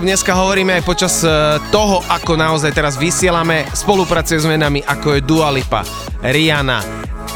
Ktorom 0.00 0.16
dneska 0.16 0.32
hovoríme 0.32 0.80
aj 0.80 0.88
počas 0.88 1.20
e, 1.20 1.28
toho, 1.68 2.00
ako 2.08 2.32
naozaj 2.32 2.72
teraz 2.72 2.96
vysielame, 2.96 3.68
spolupracuje 3.68 4.40
s 4.40 4.48
menami 4.48 4.80
ako 4.80 5.12
je 5.12 5.20
Dua 5.20 5.52
Lipa, 5.52 5.84
Rihanna, 6.24 6.80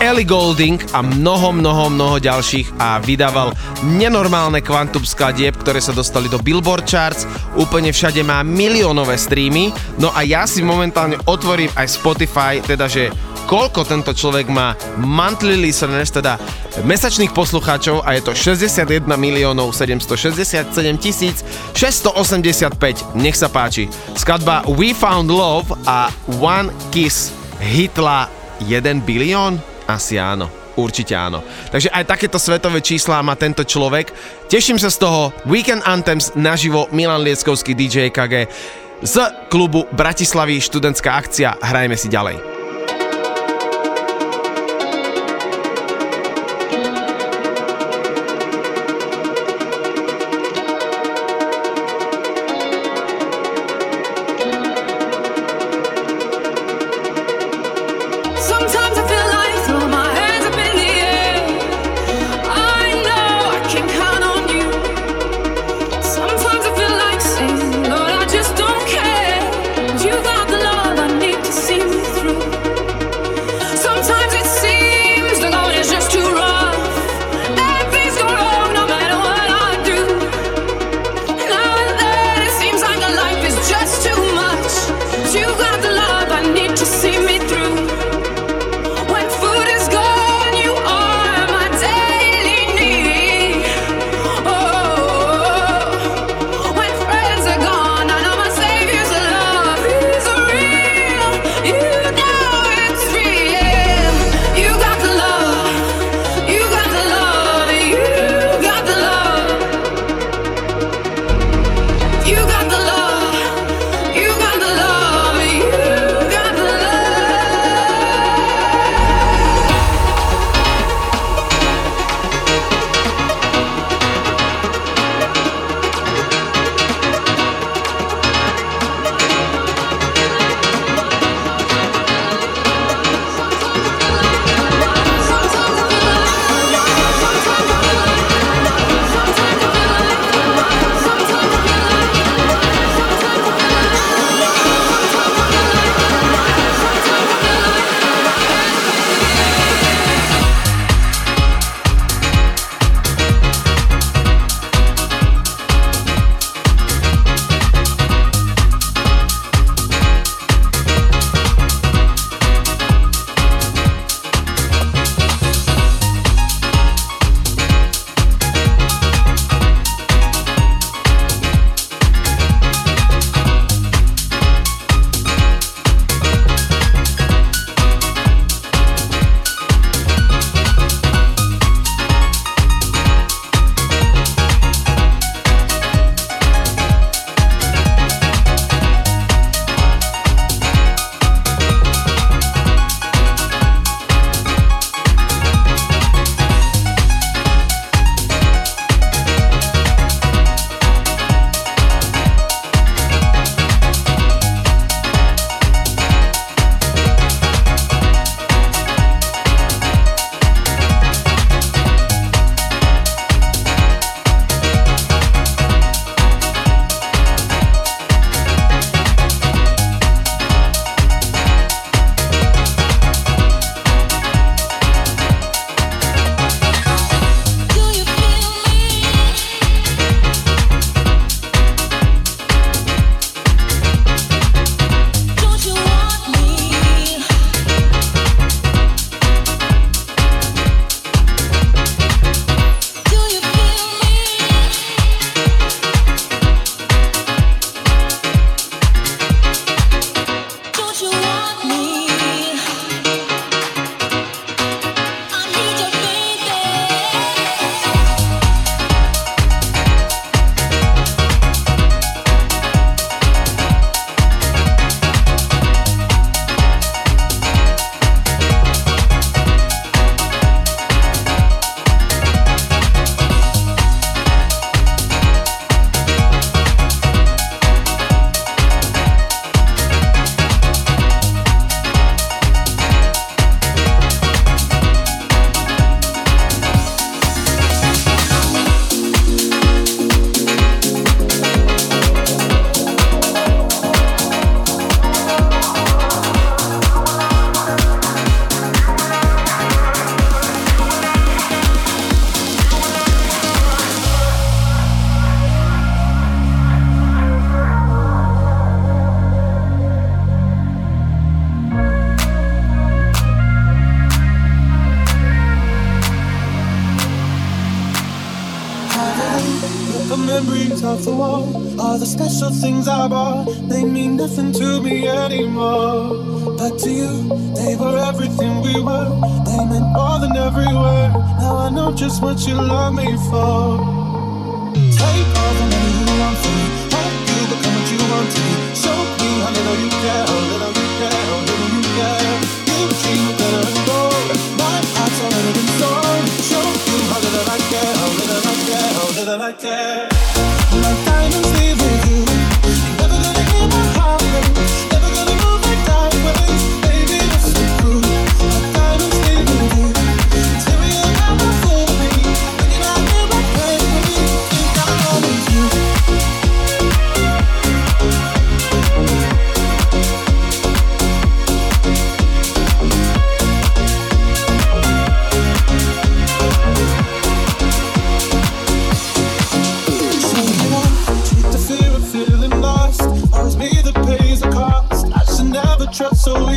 Ellie 0.00 0.24
Golding 0.24 0.80
a 0.96 1.04
mnoho, 1.04 1.52
mnoho, 1.52 1.92
mnoho 1.92 2.16
ďalších. 2.16 2.80
A 2.80 3.04
vydával 3.04 3.52
nenormálne 3.84 4.64
kvantum 4.64 5.04
skladieb, 5.04 5.60
ktoré 5.60 5.76
sa 5.76 5.92
dostali 5.92 6.24
do 6.32 6.40
Billboard 6.40 6.88
Charts, 6.88 7.28
úplne 7.60 7.92
všade 7.92 8.24
má 8.24 8.40
miliónové 8.40 9.20
streamy, 9.20 9.68
no 10.00 10.08
a 10.16 10.24
ja 10.24 10.48
si 10.48 10.64
momentálne 10.64 11.20
otvorím 11.28 11.68
aj 11.76 12.00
Spotify, 12.00 12.64
teda 12.64 12.88
že 12.88 13.12
koľko 13.44 13.84
tento 13.84 14.16
človek 14.16 14.48
má 14.48 14.72
monthly 15.04 15.60
listeners, 15.60 16.08
teda 16.08 16.40
mesačných 16.82 17.30
poslucháčov 17.30 18.02
a 18.02 18.18
je 18.18 18.22
to 18.26 18.32
61 18.34 19.06
miliónov 19.14 19.70
767 19.70 20.66
tisíc 20.98 21.46
685. 21.78 23.14
Nech 23.14 23.38
sa 23.38 23.46
páči. 23.46 23.86
Skladba 24.18 24.66
We 24.66 24.90
Found 24.90 25.30
Love 25.30 25.70
a 25.86 26.10
One 26.42 26.74
Kiss 26.90 27.30
hitla 27.62 28.26
1 28.66 29.06
bilión? 29.06 29.62
Asi 29.86 30.18
áno. 30.18 30.50
Určite 30.74 31.14
áno. 31.14 31.46
Takže 31.70 31.94
aj 31.94 32.04
takéto 32.10 32.38
svetové 32.42 32.82
čísla 32.82 33.22
má 33.22 33.38
tento 33.38 33.62
človek. 33.62 34.10
Teším 34.50 34.82
sa 34.82 34.90
z 34.90 34.98
toho. 35.06 35.30
Weekend 35.46 35.86
Anthems 35.86 36.34
naživo 36.34 36.90
Milan 36.90 37.22
Lieckovský 37.22 37.78
DJ 37.78 38.10
KG 38.10 38.50
z 39.04 39.16
klubu 39.46 39.86
Bratislavy 39.94 40.58
študentská 40.58 41.14
akcia. 41.14 41.54
Hrajme 41.62 41.94
si 41.94 42.10
ďalej. 42.10 42.53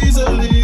easily. 0.04 0.57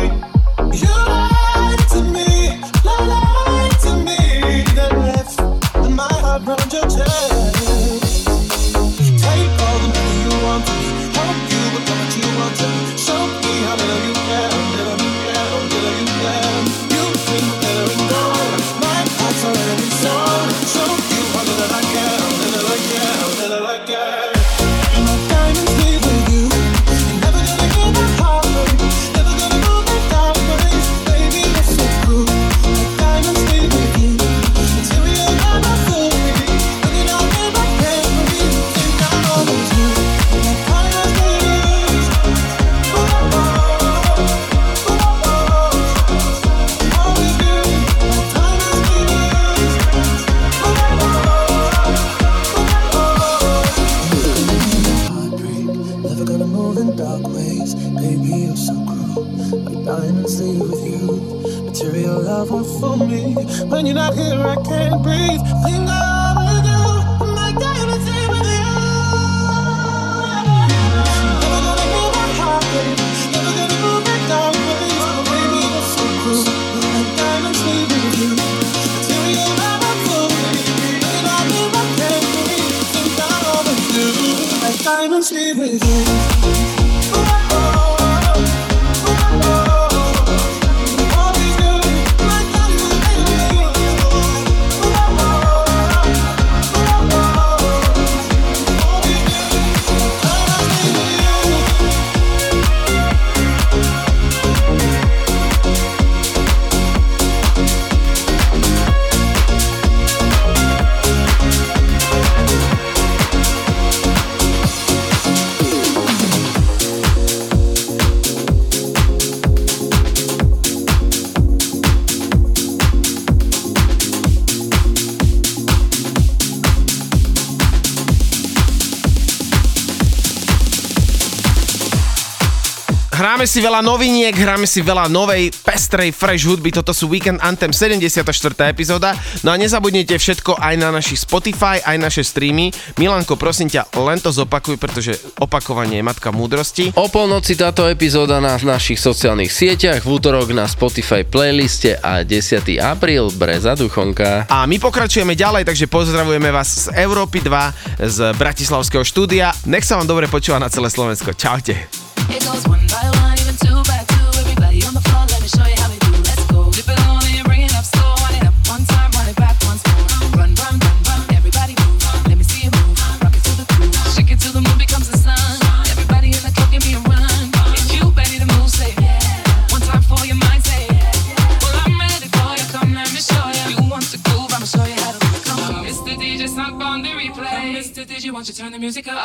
Hráme 133.44 133.60
si 133.60 133.68
veľa 133.68 133.84
noviniek, 133.84 134.36
hráme 134.40 134.64
si 134.64 134.80
veľa 134.80 135.12
novej, 135.12 135.52
pestrej, 135.68 136.16
fresh 136.16 136.48
hudby. 136.48 136.72
Toto 136.72 136.96
sú 136.96 137.12
Weekend 137.12 137.44
Anthem 137.44 137.76
74. 137.76 138.24
epizóda. 138.72 139.20
No 139.44 139.52
a 139.52 139.60
nezabudnite 139.60 140.16
všetko 140.16 140.56
aj 140.56 140.80
na 140.80 140.96
našich 140.96 141.28
Spotify, 141.28 141.84
aj 141.84 142.00
naše 142.00 142.24
streamy. 142.24 142.72
Milanko, 142.96 143.36
prosím 143.36 143.68
ťa, 143.68 144.00
len 144.00 144.24
to 144.24 144.32
zopakuj, 144.32 144.80
pretože 144.80 145.20
opakovanie 145.44 146.00
je 146.00 146.08
matka 146.08 146.32
múdrosti. 146.32 146.96
O 146.96 147.12
polnoci 147.12 147.60
táto 147.60 147.84
epizóda 147.92 148.40
na 148.40 148.56
našich 148.56 149.04
sociálnych 149.04 149.52
sieťach, 149.52 150.08
v 150.08 150.24
útorok 150.24 150.56
na 150.56 150.64
Spotify 150.64 151.28
playliste 151.28 152.00
a 152.00 152.24
10. 152.24 152.64
apríl 152.80 153.28
Breza 153.36 153.76
Duchonka. 153.76 154.48
A 154.48 154.64
my 154.64 154.80
pokračujeme 154.80 155.36
ďalej, 155.36 155.68
takže 155.68 155.92
pozdravujeme 155.92 156.48
vás 156.48 156.88
z 156.88 156.96
Európy 156.96 157.44
2, 157.44 158.08
z 158.08 158.18
Bratislavského 158.40 159.04
štúdia. 159.04 159.52
Nech 159.68 159.84
sa 159.84 160.00
vám 160.00 160.08
dobre 160.08 160.32
počúva 160.32 160.64
na 160.64 160.72
celé 160.72 160.88
Slovensko. 160.88 161.36
Čaute. 161.36 161.92
It 162.32 162.40
goes 162.48 162.64
one 162.72 162.80
by 162.88 163.13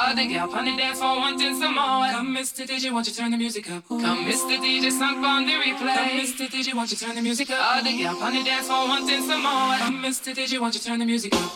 all 0.08 0.14
the 0.14 0.26
girls 0.26 0.54
on 0.54 0.64
the 0.64 0.76
dance 0.76 0.98
floor 0.98 1.16
wanting 1.16 1.54
some 1.60 1.74
more. 1.74 2.08
Come, 2.10 2.34
Mr. 2.34 2.66
DJ, 2.66 2.90
won't 2.90 3.06
you 3.06 3.12
turn 3.12 3.30
the 3.30 3.36
music 3.36 3.70
up? 3.70 3.84
Ooh. 3.90 4.00
Come, 4.00 4.24
Mr. 4.24 4.56
DJ, 4.56 4.90
sunk 4.90 5.24
on 5.24 5.44
the 5.44 5.52
replay. 5.52 5.96
Come, 5.96 6.20
Mr. 6.20 6.48
DJ, 6.48 6.74
won't 6.74 6.90
you 6.90 6.96
turn 6.96 7.14
the 7.14 7.22
music 7.22 7.50
up? 7.50 7.76
All 7.76 7.82
the 7.82 8.02
girls 8.02 8.22
on 8.22 8.32
the 8.32 8.42
dance 8.42 8.66
floor 8.66 8.88
wanting 8.88 9.22
some 9.22 9.42
more. 9.42 9.76
Come, 9.76 10.02
Mr. 10.02 10.34
DJ, 10.34 10.58
won't 10.60 10.74
you 10.74 10.80
turn 10.80 10.98
the 10.98 11.04
music 11.04 11.34
up? 11.34 11.52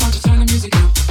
Won't 0.00 0.14
you 0.14 0.20
turn 0.20 0.38
the 0.38 0.52
music 0.52 0.76
up? 0.76 1.05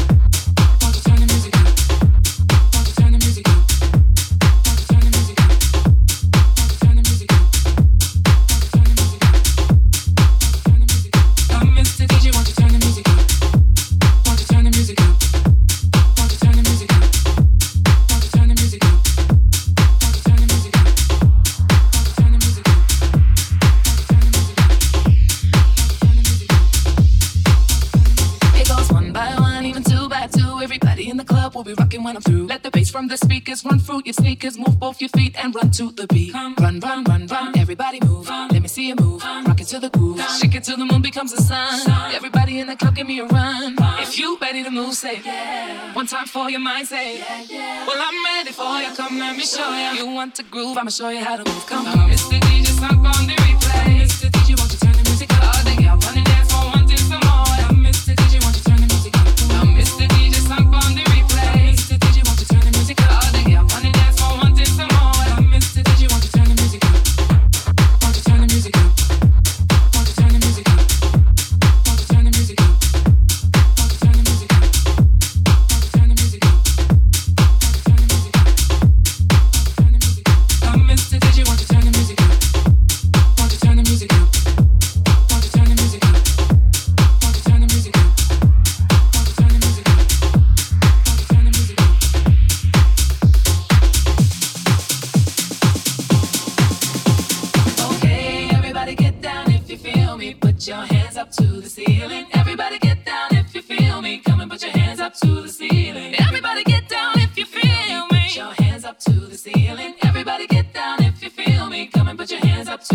your 34.05 34.13
sneakers, 34.13 34.57
move 34.57 34.79
both 34.79 35.01
your 35.01 35.09
feet 35.09 35.35
and 35.41 35.53
run 35.55 35.71
to 35.71 35.91
the 35.91 36.05
beat. 36.07 36.31
Come, 36.33 36.55
run, 36.59 36.79
run, 36.79 37.03
run, 37.05 37.27
run. 37.27 37.57
Everybody 37.57 37.99
move. 38.01 38.27
Come, 38.27 38.49
Let 38.49 38.61
me 38.61 38.67
see 38.67 38.87
you 38.89 38.95
move. 38.95 39.21
Come, 39.21 39.45
Rock 39.45 39.61
it 39.61 39.67
to 39.67 39.79
the 39.79 39.89
groove. 39.89 40.17
Come, 40.19 40.39
Shake 40.39 40.55
it 40.55 40.63
till 40.63 40.77
the 40.77 40.85
moon 40.85 41.01
becomes 41.01 41.31
the 41.35 41.41
sun. 41.41 41.79
sun. 41.79 42.13
Everybody 42.13 42.59
in 42.59 42.67
the 42.67 42.75
club, 42.75 42.95
give 42.95 43.07
me 43.07 43.19
a 43.19 43.25
run. 43.25 43.75
Come, 43.75 43.99
if 43.99 44.17
you 44.19 44.37
ready 44.41 44.63
to 44.63 44.69
move, 44.71 44.93
say 44.93 45.21
yeah. 45.25 45.93
One 45.93 46.07
time 46.07 46.27
for 46.27 46.49
your 46.49 46.59
mind, 46.59 46.87
say 46.87 47.17
yeah, 47.19 47.41
yeah. 47.49 47.87
Well, 47.87 47.97
I'm 47.99 48.25
ready 48.35 48.51
for 48.51 48.77
you. 48.81 48.95
Come, 48.95 49.17
let 49.19 49.35
me 49.37 49.43
show 49.43 49.69
you. 49.75 49.99
You 49.99 50.13
want 50.13 50.35
to 50.35 50.43
groove? 50.43 50.77
I'ma 50.77 50.89
show 50.89 51.09
you 51.09 51.23
how 51.23 51.37
to 51.37 51.43
move. 51.51 51.65
Come, 51.65 51.87
on, 51.87 52.09
Mr. 52.09 52.39
DJ, 52.39 52.65
stop 52.67 52.91
on 52.91 53.27
the 53.27 53.33
replay. 53.45 54.01
Mr. 54.01 54.29
DJ, 54.29 54.57
won't 54.59 54.71
you 54.71 54.79
turn 54.79 54.91
the 54.93 55.03
music 55.09 55.31
up? 55.33 55.39
Oh, 55.43 55.61
they 55.65 55.85
running. 55.87 56.34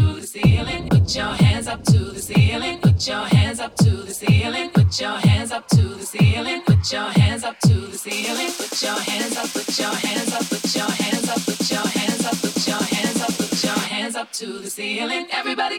to 0.00 0.20
the 0.20 0.26
ceiling. 0.26 0.88
Put 0.88 1.14
your 1.14 1.32
hands 1.44 1.66
up 1.66 1.82
to 1.84 1.98
the 1.98 2.20
ceiling. 2.20 2.78
Put 2.80 3.06
your 3.06 3.24
hands 3.24 3.60
up 3.60 3.74
to 3.76 3.90
the 3.90 4.14
ceiling. 4.14 4.70
Put 4.70 5.00
your 5.00 5.16
hands 5.16 5.52
up 5.52 5.68
to 5.68 5.82
the 5.82 6.06
ceiling. 6.06 6.62
Put 6.62 6.92
your 6.92 7.10
hands 7.20 7.44
up 7.44 7.58
to 7.60 7.74
the 7.92 7.98
ceiling. 7.98 8.50
Put 8.58 8.82
your 8.82 9.00
hands 9.10 9.36
up. 9.36 9.48
Put 9.52 9.78
your 9.78 9.94
hands 9.94 10.32
up. 10.32 10.44
Put 10.48 10.74
your 10.74 10.90
hands 11.02 11.28
up. 11.28 11.40
Put 11.44 11.70
your 11.70 11.86
hands 11.98 12.24
up. 12.26 12.36
Put 12.40 12.68
your 12.68 12.82
hands 12.94 13.20
up. 13.20 13.36
Put 13.36 13.64
your 13.64 13.80
hands 13.92 14.16
up 14.16 14.32
to 14.32 14.46
the 14.46 14.70
ceiling. 14.70 15.26
Everybody. 15.32 15.76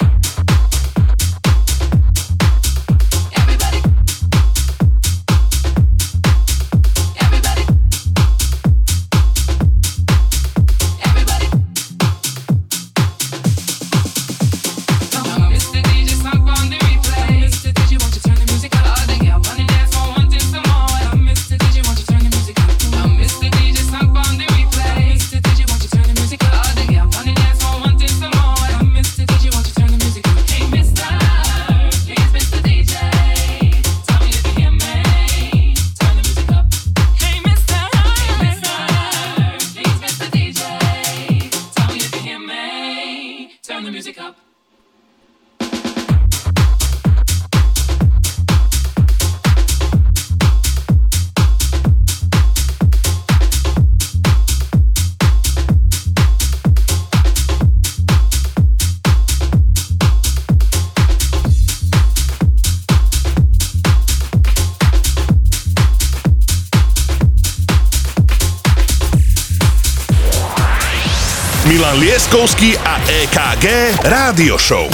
Leskovský 72.31 72.79
a 72.87 72.95
EKG 73.11 73.91
Rádio 74.07 74.55
Show. 74.55 74.87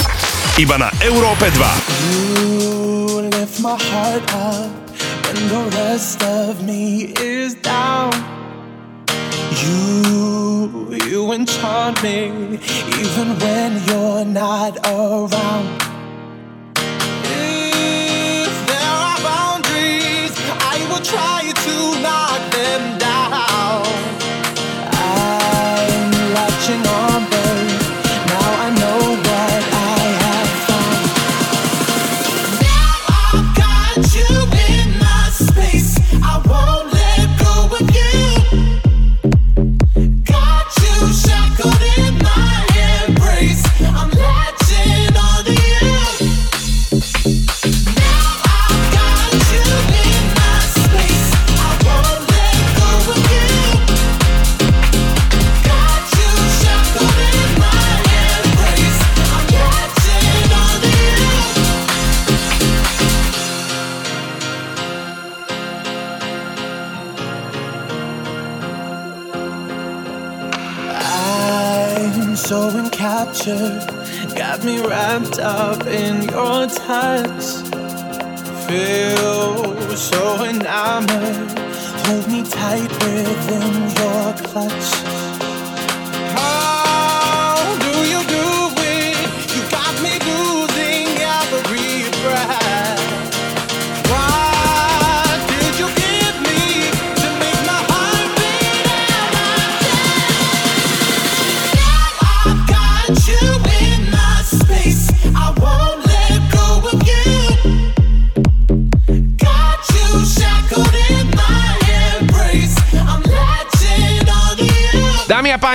Iba 0.58 0.74
na 0.74 0.90
Európe 0.98 1.46
2. 1.54 1.54
And 5.22 5.38
the 5.46 5.62
rest 5.70 6.18
of 6.26 6.66
me 6.66 7.14
is 7.14 7.54
down. 7.62 8.10
You, 9.54 10.90
you 11.06 11.30
enchant 11.30 12.02
me, 12.02 12.58
even 12.98 13.38
when 13.38 13.86
you're 13.86 14.26
not 14.26 14.74
around. 14.82 15.87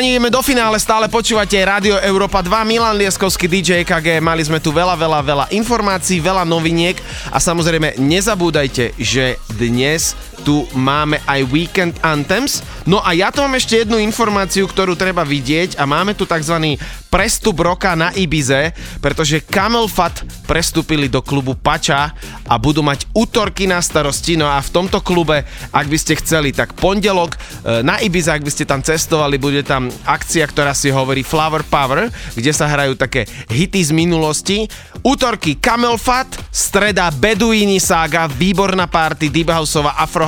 Páni, 0.04 0.20
ideme 0.20 0.28
do 0.28 0.44
finále, 0.44 0.76
stále 0.84 1.08
počúvate 1.08 1.56
Rádio 1.64 1.96
Európa 2.04 2.44
2, 2.44 2.52
Milan 2.68 3.00
Lieskovský 3.00 3.48
DJ 3.48 3.88
KG, 3.88 4.20
mali 4.20 4.44
sme 4.44 4.60
tu 4.60 4.76
veľa, 4.76 5.00
veľa, 5.00 5.20
veľa 5.24 5.46
informácií, 5.56 6.20
veľa 6.20 6.44
noviniek. 6.44 7.00
A 7.32 7.40
samozrejme 7.40 7.96
nezabúdajte, 7.96 9.00
že 9.00 9.40
dnes 9.56 10.12
tu 10.44 10.68
máme 10.76 11.24
aj 11.24 11.48
Weekend 11.48 11.96
Anthems. 12.04 12.60
No 12.84 13.00
a 13.00 13.16
ja 13.16 13.32
tu 13.32 13.40
mám 13.40 13.56
ešte 13.56 13.80
jednu 13.80 13.96
informáciu, 13.96 14.68
ktorú 14.68 15.00
treba 15.00 15.24
vidieť 15.24 15.80
a 15.80 15.88
máme 15.88 16.12
tu 16.20 16.28
tzv. 16.28 16.76
prestup 17.08 17.64
roka 17.64 17.96
na 17.96 18.12
Ibize, 18.12 18.76
pretože 19.00 19.40
Camel 19.40 19.88
Fat 19.88 20.28
prestúpili 20.44 21.08
do 21.08 21.24
klubu 21.24 21.56
Pača 21.56 22.12
a 22.44 22.56
budú 22.60 22.84
mať 22.84 23.08
útorky 23.16 23.72
na 23.72 23.80
starosti. 23.80 24.36
No 24.36 24.52
a 24.52 24.60
v 24.60 24.74
tomto 24.74 25.00
klube, 25.00 25.48
ak 25.72 25.88
by 25.88 25.98
ste 25.98 26.20
chceli, 26.20 26.52
tak 26.52 26.76
pondelok 26.76 27.40
e, 27.40 27.86
na 27.88 28.04
Ibize, 28.04 28.28
ak 28.36 28.44
by 28.44 28.52
ste 28.52 28.68
tam 28.68 28.84
cestovali, 28.84 29.40
bude 29.40 29.64
tam 29.64 29.88
akcia, 30.04 30.44
ktorá 30.44 30.76
si 30.76 30.92
hovorí 30.92 31.24
Flower 31.24 31.64
Power, 31.64 32.12
kde 32.36 32.52
sa 32.52 32.68
hrajú 32.68 33.00
také 33.00 33.24
hity 33.48 33.80
z 33.80 33.92
minulosti. 33.96 34.68
Útorky 35.08 35.56
Camel 35.56 35.96
Fat, 35.96 36.28
streda 36.52 37.08
Beduini 37.16 37.80
Saga, 37.80 38.28
výborná 38.28 38.92
party, 38.92 39.32
Deep 39.32 39.48
Houseová, 39.48 39.96
Afro. 39.96 40.28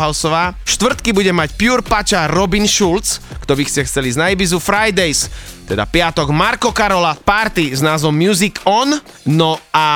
Štvrtky 0.75 1.16
bude 1.16 1.32
mať 1.32 1.56
Pure 1.56 1.84
Pača 1.84 2.27
Robin 2.45 2.69
Schulz, 2.69 3.25
kto 3.41 3.57
by 3.57 3.65
ste 3.65 3.90
chceli 3.90 4.14
ísť 4.14 4.22
na 4.22 4.30
Ibizu. 4.30 4.61
Fridays, 4.61 5.33
teda 5.65 5.90
piatok 5.90 6.30
Marko 6.30 6.69
Karola, 6.69 7.17
party 7.17 7.74
s 7.74 7.82
názvom 7.82 8.14
Music 8.14 8.61
On. 8.69 8.85
No 9.25 9.57
a 9.74 9.88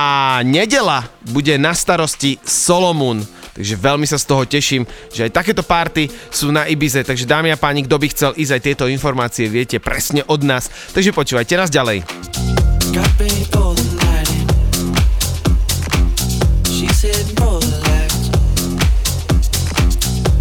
nedela 0.41 1.05
bude 1.29 1.53
na 1.61 1.77
starosti 1.77 2.41
Solomon. 2.41 3.21
Takže 3.53 3.77
veľmi 3.77 4.09
sa 4.09 4.17
z 4.17 4.25
toho 4.25 4.49
teším, 4.49 4.81
že 5.13 5.29
aj 5.29 5.37
takéto 5.37 5.61
party 5.61 6.09
sú 6.33 6.49
na 6.49 6.65
Ibize. 6.65 7.05
Takže 7.05 7.29
dámy 7.29 7.53
a 7.53 7.61
páni, 7.61 7.85
kto 7.85 8.01
by 8.01 8.07
chcel 8.09 8.31
ísť 8.33 8.53
aj 8.57 8.61
tieto 8.65 8.85
informácie, 8.89 9.45
viete 9.45 9.77
presne 9.77 10.25
od 10.25 10.41
nás. 10.41 10.73
Takže 10.89 11.13
počúvajte 11.13 11.53
nás 11.53 11.69
ďalej. 11.69 12.01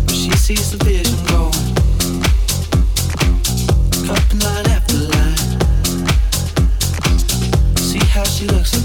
She 0.09 0.33
sees 0.37 0.73
the 0.73 0.98
how 8.47 8.79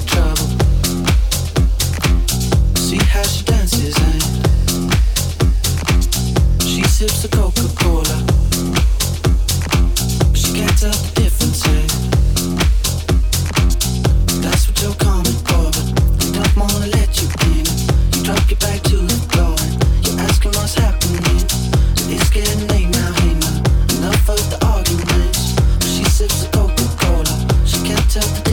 she 25.93 26.03
sips 26.05 26.41
the 26.41 26.49
Coca-Cola. 26.51 27.65
She 27.65 27.77
can't 27.85 28.09
tell 28.09 28.27
the 28.27 28.52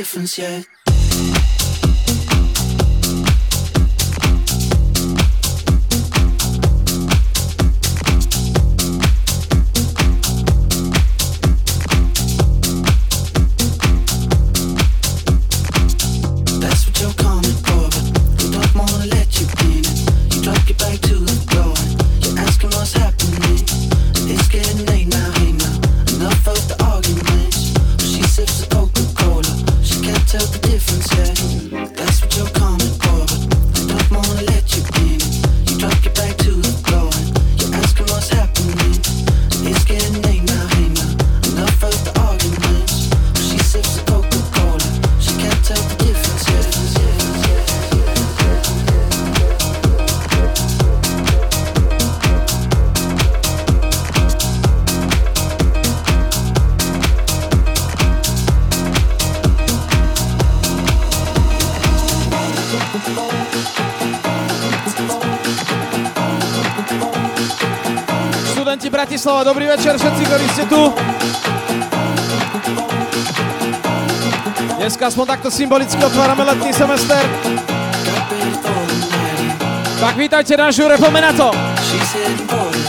difference 0.00 0.38
yet. 0.38 0.66
Ste 70.50 70.64
tu. 70.66 70.82
Dneska 74.80 75.06
aspoň 75.06 75.24
takto 75.38 75.48
symbolicky 75.52 76.00
otvárame 76.02 76.42
letný 76.42 76.72
semester. 76.74 77.20
Tak 80.00 80.14
vítajte 80.16 80.56
na 80.56 80.72
žúre, 80.72 80.96
poďme 80.96 81.30
to. 81.36 81.52
She's 81.84 82.10
heading 82.16 82.79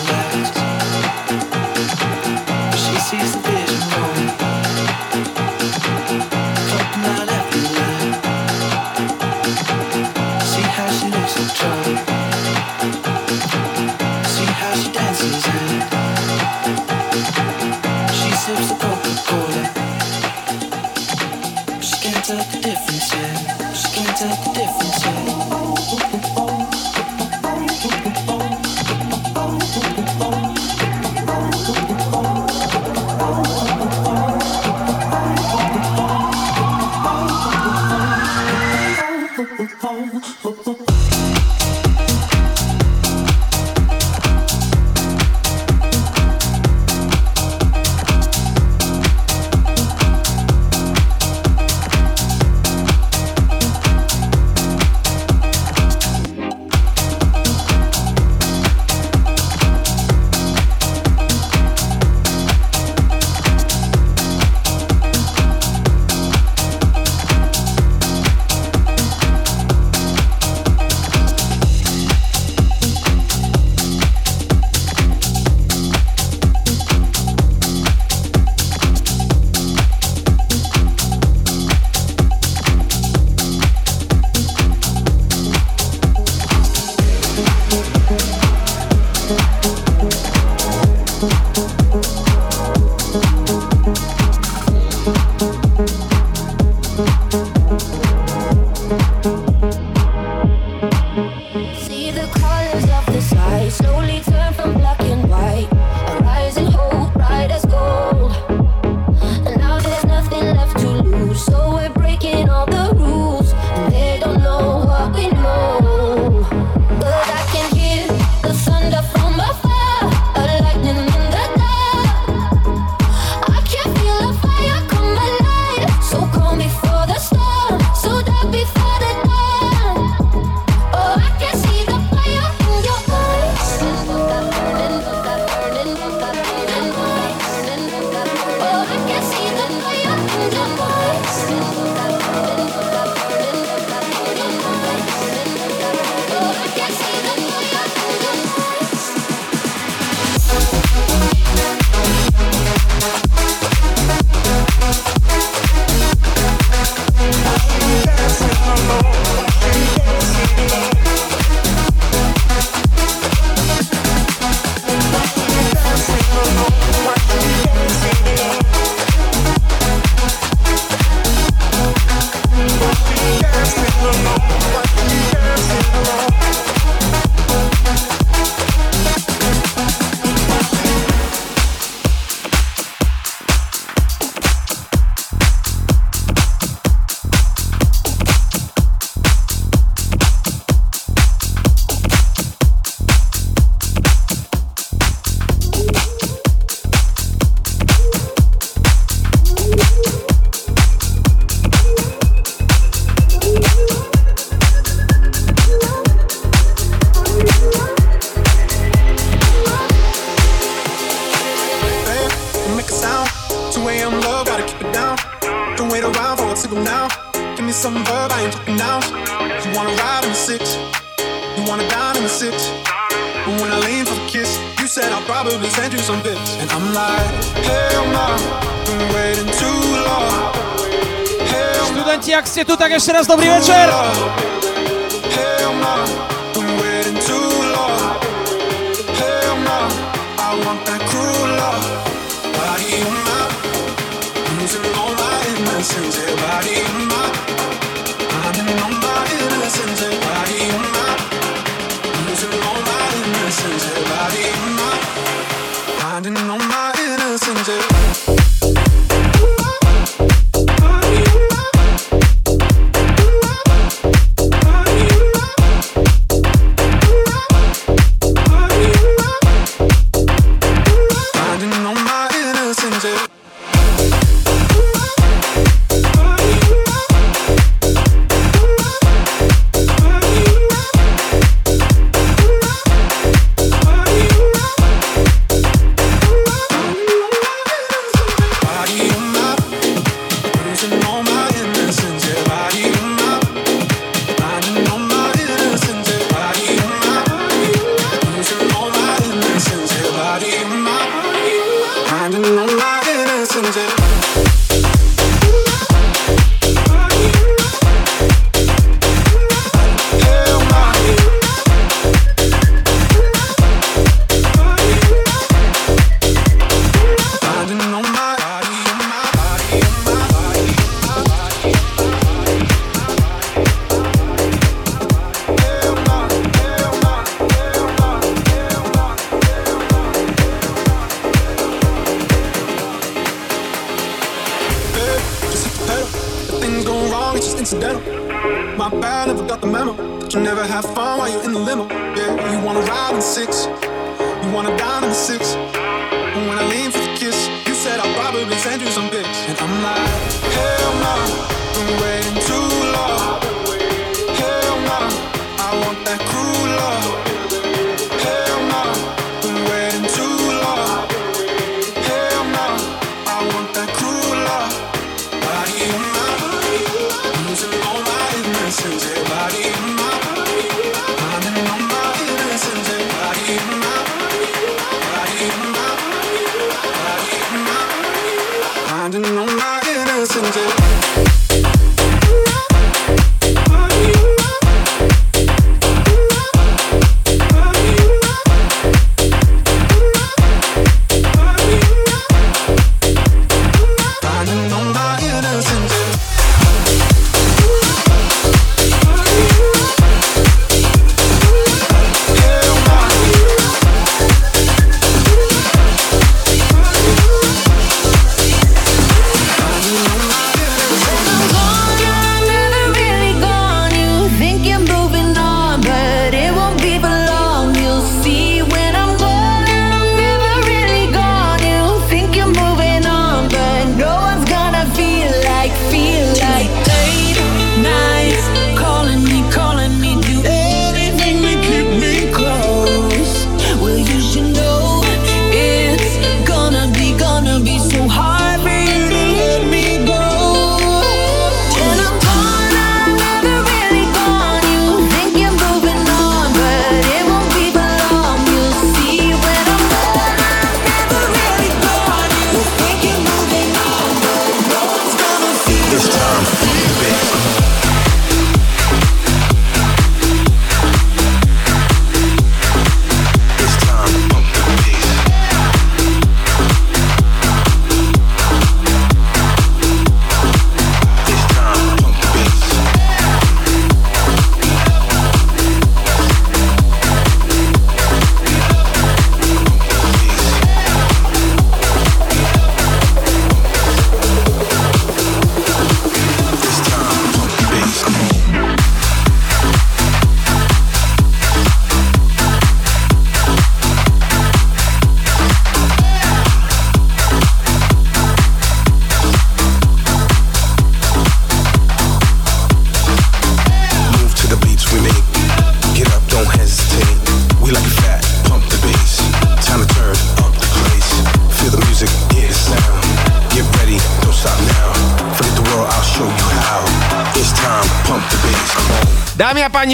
Hell 232.22 232.30
Studenti, 232.30 232.38
ak 232.38 232.45
ste 232.45 232.61
tu, 232.61 232.77
tak 232.77 232.93
ešte 232.93 233.17
raz 233.17 233.25
dobrý 233.25 233.50
večer. 233.50 233.90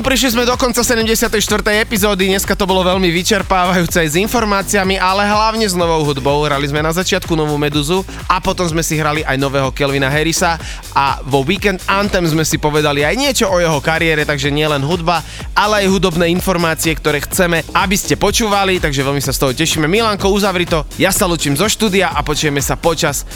Prišli 0.07 0.39
sme 0.39 0.47
do 0.47 0.55
konca 0.55 0.79
74. 0.87 1.35
epizódy. 1.83 2.31
Dneska 2.31 2.55
to 2.55 2.63
bolo 2.63 2.79
veľmi 2.79 3.11
vyčerpávajúce 3.11 4.07
aj 4.07 4.07
s 4.07 4.15
informáciami, 4.15 4.95
ale 4.95 5.27
hlavne 5.27 5.67
s 5.67 5.75
novou 5.75 5.99
hudbou. 6.07 6.47
Hrali 6.47 6.63
sme 6.63 6.79
na 6.79 6.95
začiatku 6.95 7.35
novú 7.35 7.59
Meduzu 7.59 8.07
a 8.31 8.39
potom 8.39 8.63
sme 8.63 8.79
si 8.87 8.95
hrali 8.95 9.27
aj 9.27 9.35
nového 9.35 9.67
Kelvina 9.75 10.07
Harrisa 10.07 10.55
a 10.95 11.19
vo 11.27 11.43
Weekend 11.43 11.83
Anthem 11.91 12.23
sme 12.23 12.47
si 12.47 12.55
povedali 12.55 13.03
aj 13.03 13.19
niečo 13.19 13.51
o 13.51 13.59
jeho 13.59 13.83
kariére, 13.83 14.23
takže 14.23 14.47
nielen 14.47 14.79
hudba, 14.79 15.19
ale 15.51 15.83
aj 15.83 15.91
hudobné 15.91 16.31
informácie, 16.31 16.95
ktoré 16.95 17.19
chceme, 17.27 17.67
aby 17.75 17.99
ste 17.99 18.15
počúvali, 18.15 18.79
takže 18.79 19.03
veľmi 19.03 19.19
sa 19.19 19.35
z 19.35 19.43
toho 19.43 19.51
tešíme. 19.51 19.91
Milanko, 19.91 20.31
uzavri 20.31 20.63
to. 20.63 20.87
Ja 20.95 21.11
sa 21.11 21.27
lučím 21.27 21.59
zo 21.59 21.67
štúdia 21.67 22.15
a 22.15 22.23
počujeme 22.23 22.63
sa 22.63 22.79
počas 22.79 23.27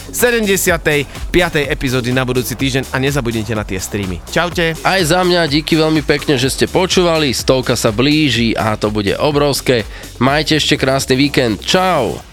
75. 1.31 1.71
epizódy 1.71 2.11
na 2.11 2.27
budúci 2.27 2.59
týždeň 2.59 2.91
a 2.91 2.99
nezabudnite 2.99 3.55
na 3.55 3.63
tie 3.63 3.79
streamy. 3.79 4.19
Čaute. 4.27 4.75
Aj 4.83 4.99
za 4.99 5.23
mňa 5.23 5.47
díky 5.47 5.79
veľmi 5.79 6.03
pekne, 6.03 6.35
že 6.35 6.51
ste 6.51 6.67
počúvali, 6.67 7.31
stovka 7.31 7.79
sa 7.79 7.95
blíži 7.95 8.51
a 8.51 8.75
to 8.75 8.91
bude 8.91 9.15
obrovské. 9.15 9.87
Majte 10.19 10.59
ešte 10.59 10.75
krásny 10.75 11.15
víkend. 11.15 11.63
Čau. 11.63 12.30